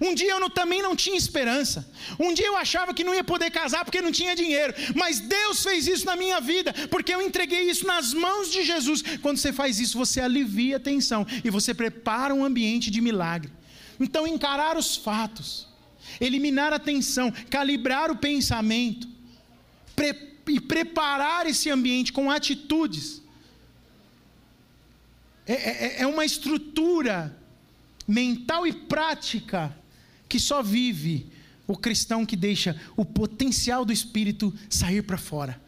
[0.00, 1.90] Um dia eu não, também não tinha esperança.
[2.18, 4.74] Um dia eu achava que não ia poder casar porque não tinha dinheiro.
[4.94, 9.02] Mas Deus fez isso na minha vida, porque eu entreguei isso nas mãos de Jesus.
[9.20, 13.52] Quando você faz isso, você alivia a tensão e você prepara um ambiente de milagre.
[13.98, 15.68] Então, encarar os fatos,
[16.20, 19.06] eliminar a tensão, calibrar o pensamento
[19.94, 23.22] pre e preparar esse ambiente com atitudes.
[25.46, 27.39] É, é, é uma estrutura
[28.10, 29.72] mental e prática
[30.28, 31.26] que só vive
[31.66, 35.60] o cristão que deixa o potencial do espírito sair para fora.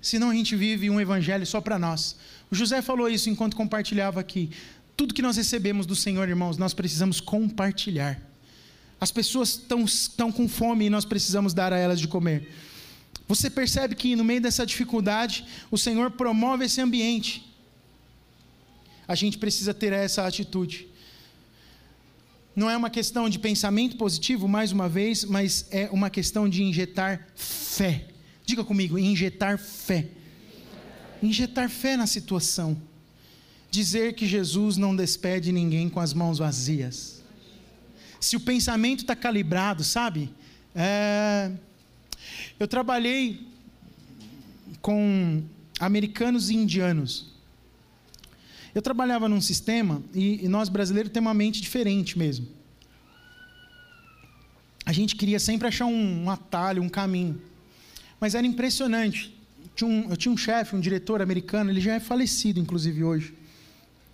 [0.00, 2.16] Senão a gente vive um evangelho só para nós.
[2.48, 4.50] O José falou isso enquanto compartilhava aqui.
[4.96, 8.22] Tudo que nós recebemos do Senhor, irmãos, nós precisamos compartilhar.
[9.00, 12.48] As pessoas estão, com fome e nós precisamos dar a elas de comer.
[13.26, 17.44] Você percebe que no meio dessa dificuldade, o Senhor promove esse ambiente.
[19.08, 20.86] A gente precisa ter essa atitude
[22.56, 26.62] não é uma questão de pensamento positivo, mais uma vez, mas é uma questão de
[26.62, 28.06] injetar fé.
[28.46, 30.08] Diga comigo, injetar fé.
[31.22, 32.80] Injetar fé na situação.
[33.70, 37.22] Dizer que Jesus não despede ninguém com as mãos vazias.
[38.18, 40.32] Se o pensamento está calibrado, sabe?
[40.74, 41.52] É...
[42.58, 43.46] Eu trabalhei
[44.80, 45.42] com
[45.78, 47.35] americanos e indianos.
[48.76, 52.46] Eu trabalhava num sistema e, nós brasileiros temos uma mente diferente mesmo.
[54.84, 57.40] A gente queria sempre achar um, um atalho, um caminho.
[58.20, 59.34] Mas era impressionante.
[59.74, 63.32] Tinha um, eu tinha um chefe, um diretor americano, ele já é falecido, inclusive, hoje.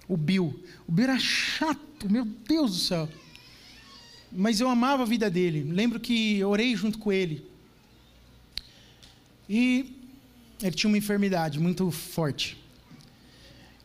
[0.07, 0.63] O Bill.
[0.87, 3.09] O Bill era chato, meu Deus do céu.
[4.31, 5.65] Mas eu amava a vida dele.
[5.73, 7.45] Lembro que orei junto com ele.
[9.49, 9.93] E
[10.63, 12.62] ele tinha uma enfermidade muito forte.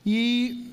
[0.10, 0.64] E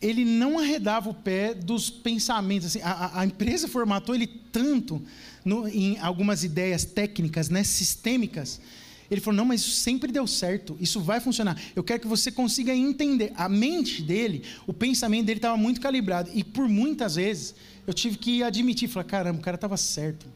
[0.00, 2.68] ele não arredava o pé dos pensamentos.
[2.68, 5.02] Assim, a, a, empresa formatou ele tanto
[5.44, 8.60] no, em algumas ideias técnicas, né, sistêmicas.
[9.10, 11.60] Ele falou: não, mas isso sempre deu certo, isso vai funcionar.
[11.74, 13.32] Eu quero que você consiga entender.
[13.34, 16.30] A mente dele, o pensamento dele estava muito calibrado.
[16.32, 17.56] E por muitas vezes
[17.88, 20.26] eu tive que admitir: falar, caramba, o cara estava certo.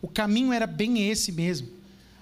[0.00, 1.66] O caminho era bem esse mesmo.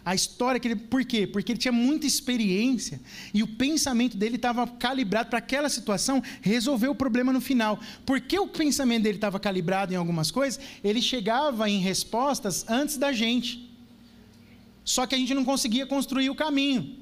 [0.07, 0.77] A história que ele.
[0.77, 1.27] Por quê?
[1.27, 3.01] Porque ele tinha muita experiência
[3.35, 7.81] e o pensamento dele estava calibrado para aquela situação resolver o problema no final.
[8.05, 13.13] Porque o pensamento dele estava calibrado em algumas coisas, ele chegava em respostas antes da
[13.13, 13.69] gente.
[14.85, 16.97] Só que a gente não conseguia construir o caminho.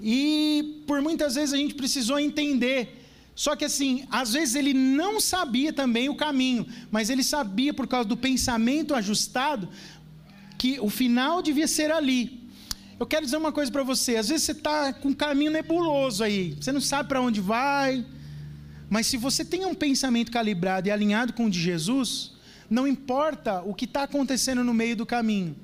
[0.00, 3.04] E por muitas vezes a gente precisou entender.
[3.36, 7.86] Só que assim, às vezes ele não sabia também o caminho, mas ele sabia por
[7.86, 9.68] causa do pensamento ajustado,
[10.58, 12.46] que o final devia ser ali.
[12.98, 14.16] Eu quero dizer uma coisa para você.
[14.16, 16.56] Às vezes você está com um caminho nebuloso aí.
[16.58, 18.04] Você não sabe para onde vai.
[18.88, 22.32] Mas se você tem um pensamento calibrado e alinhado com o de Jesus,
[22.70, 25.54] não importa o que está acontecendo no meio do caminho.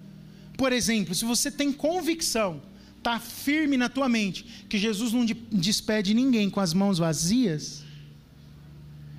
[0.59, 2.61] Por exemplo, se você tem convicção,
[2.99, 7.83] está firme na tua mente, que Jesus não despede ninguém com as mãos vazias,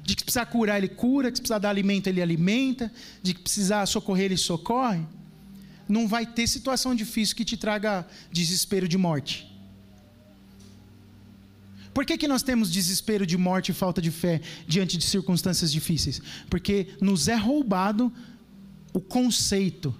[0.03, 2.91] de que precisar curar, ele cura, que precisar dar alimento, ele alimenta,
[3.23, 5.01] de que precisar socorrer, ele socorre
[5.87, 9.49] não vai ter situação difícil que te traga desespero de morte.
[11.93, 15.71] Por que, que nós temos desespero de morte e falta de fé diante de circunstâncias
[15.71, 16.21] difíceis?
[16.49, 18.11] Porque nos é roubado
[18.91, 19.95] o conceito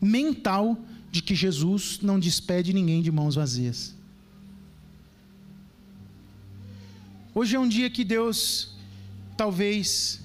[0.00, 0.78] mental
[1.10, 3.94] de que Jesus não despede ninguém de mãos vazias.
[7.34, 8.70] Hoje é um dia que Deus,
[9.36, 10.22] talvez,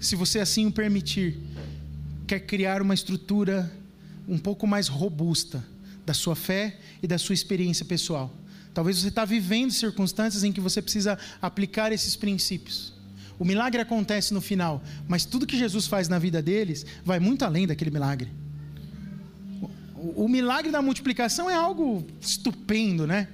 [0.00, 1.38] se você assim o permitir,
[2.30, 3.68] quer criar uma estrutura
[4.28, 5.66] um pouco mais robusta
[6.06, 8.32] da sua fé e da sua experiência pessoal.
[8.72, 12.92] Talvez você está vivendo circunstâncias em que você precisa aplicar esses princípios.
[13.36, 17.44] O milagre acontece no final, mas tudo que Jesus faz na vida deles vai muito
[17.44, 18.30] além daquele milagre.
[19.96, 23.26] O, o milagre da multiplicação é algo estupendo, né?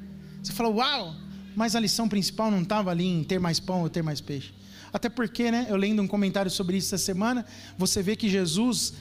[0.42, 1.14] Você fala, uau,
[1.54, 4.54] mas a lição principal não estava ali em ter mais pão ou ter mais peixe.
[4.96, 7.44] Até porque, né, eu lendo um comentário sobre isso essa semana,
[7.76, 8.94] você vê que Jesus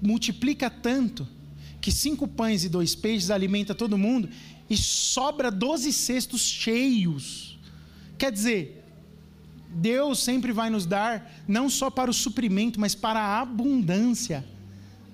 [0.00, 1.28] multiplica tanto
[1.78, 4.30] que cinco pães e dois peixes alimenta todo mundo
[4.70, 7.58] e sobra doze cestos cheios.
[8.16, 8.82] Quer dizer,
[9.68, 14.42] Deus sempre vai nos dar não só para o suprimento, mas para a abundância.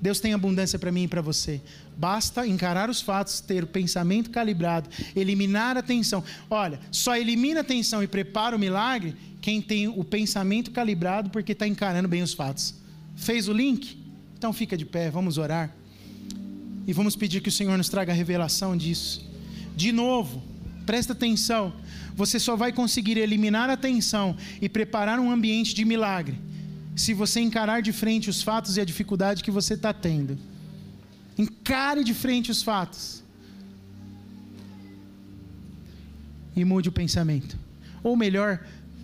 [0.00, 1.60] Deus tem abundância para mim e para você.
[1.96, 6.22] Basta encarar os fatos, ter o pensamento calibrado, eliminar a tensão.
[6.48, 11.50] Olha, só elimina a tensão e prepara o milagre quem tem o pensamento calibrado porque
[11.50, 12.74] está encarando bem os fatos.
[13.16, 13.98] Fez o link?
[14.38, 15.74] Então fica de pé, vamos orar.
[16.86, 19.28] E vamos pedir que o Senhor nos traga a revelação disso.
[19.76, 20.40] De novo,
[20.86, 21.74] presta atenção.
[22.14, 26.38] Você só vai conseguir eliminar a tensão e preparar um ambiente de milagre
[26.94, 30.38] se você encarar de frente os fatos e a dificuldade que você está tendo.
[31.36, 33.24] Encare de frente os fatos.
[36.54, 37.56] E mude o pensamento.
[38.02, 38.60] Ou melhor,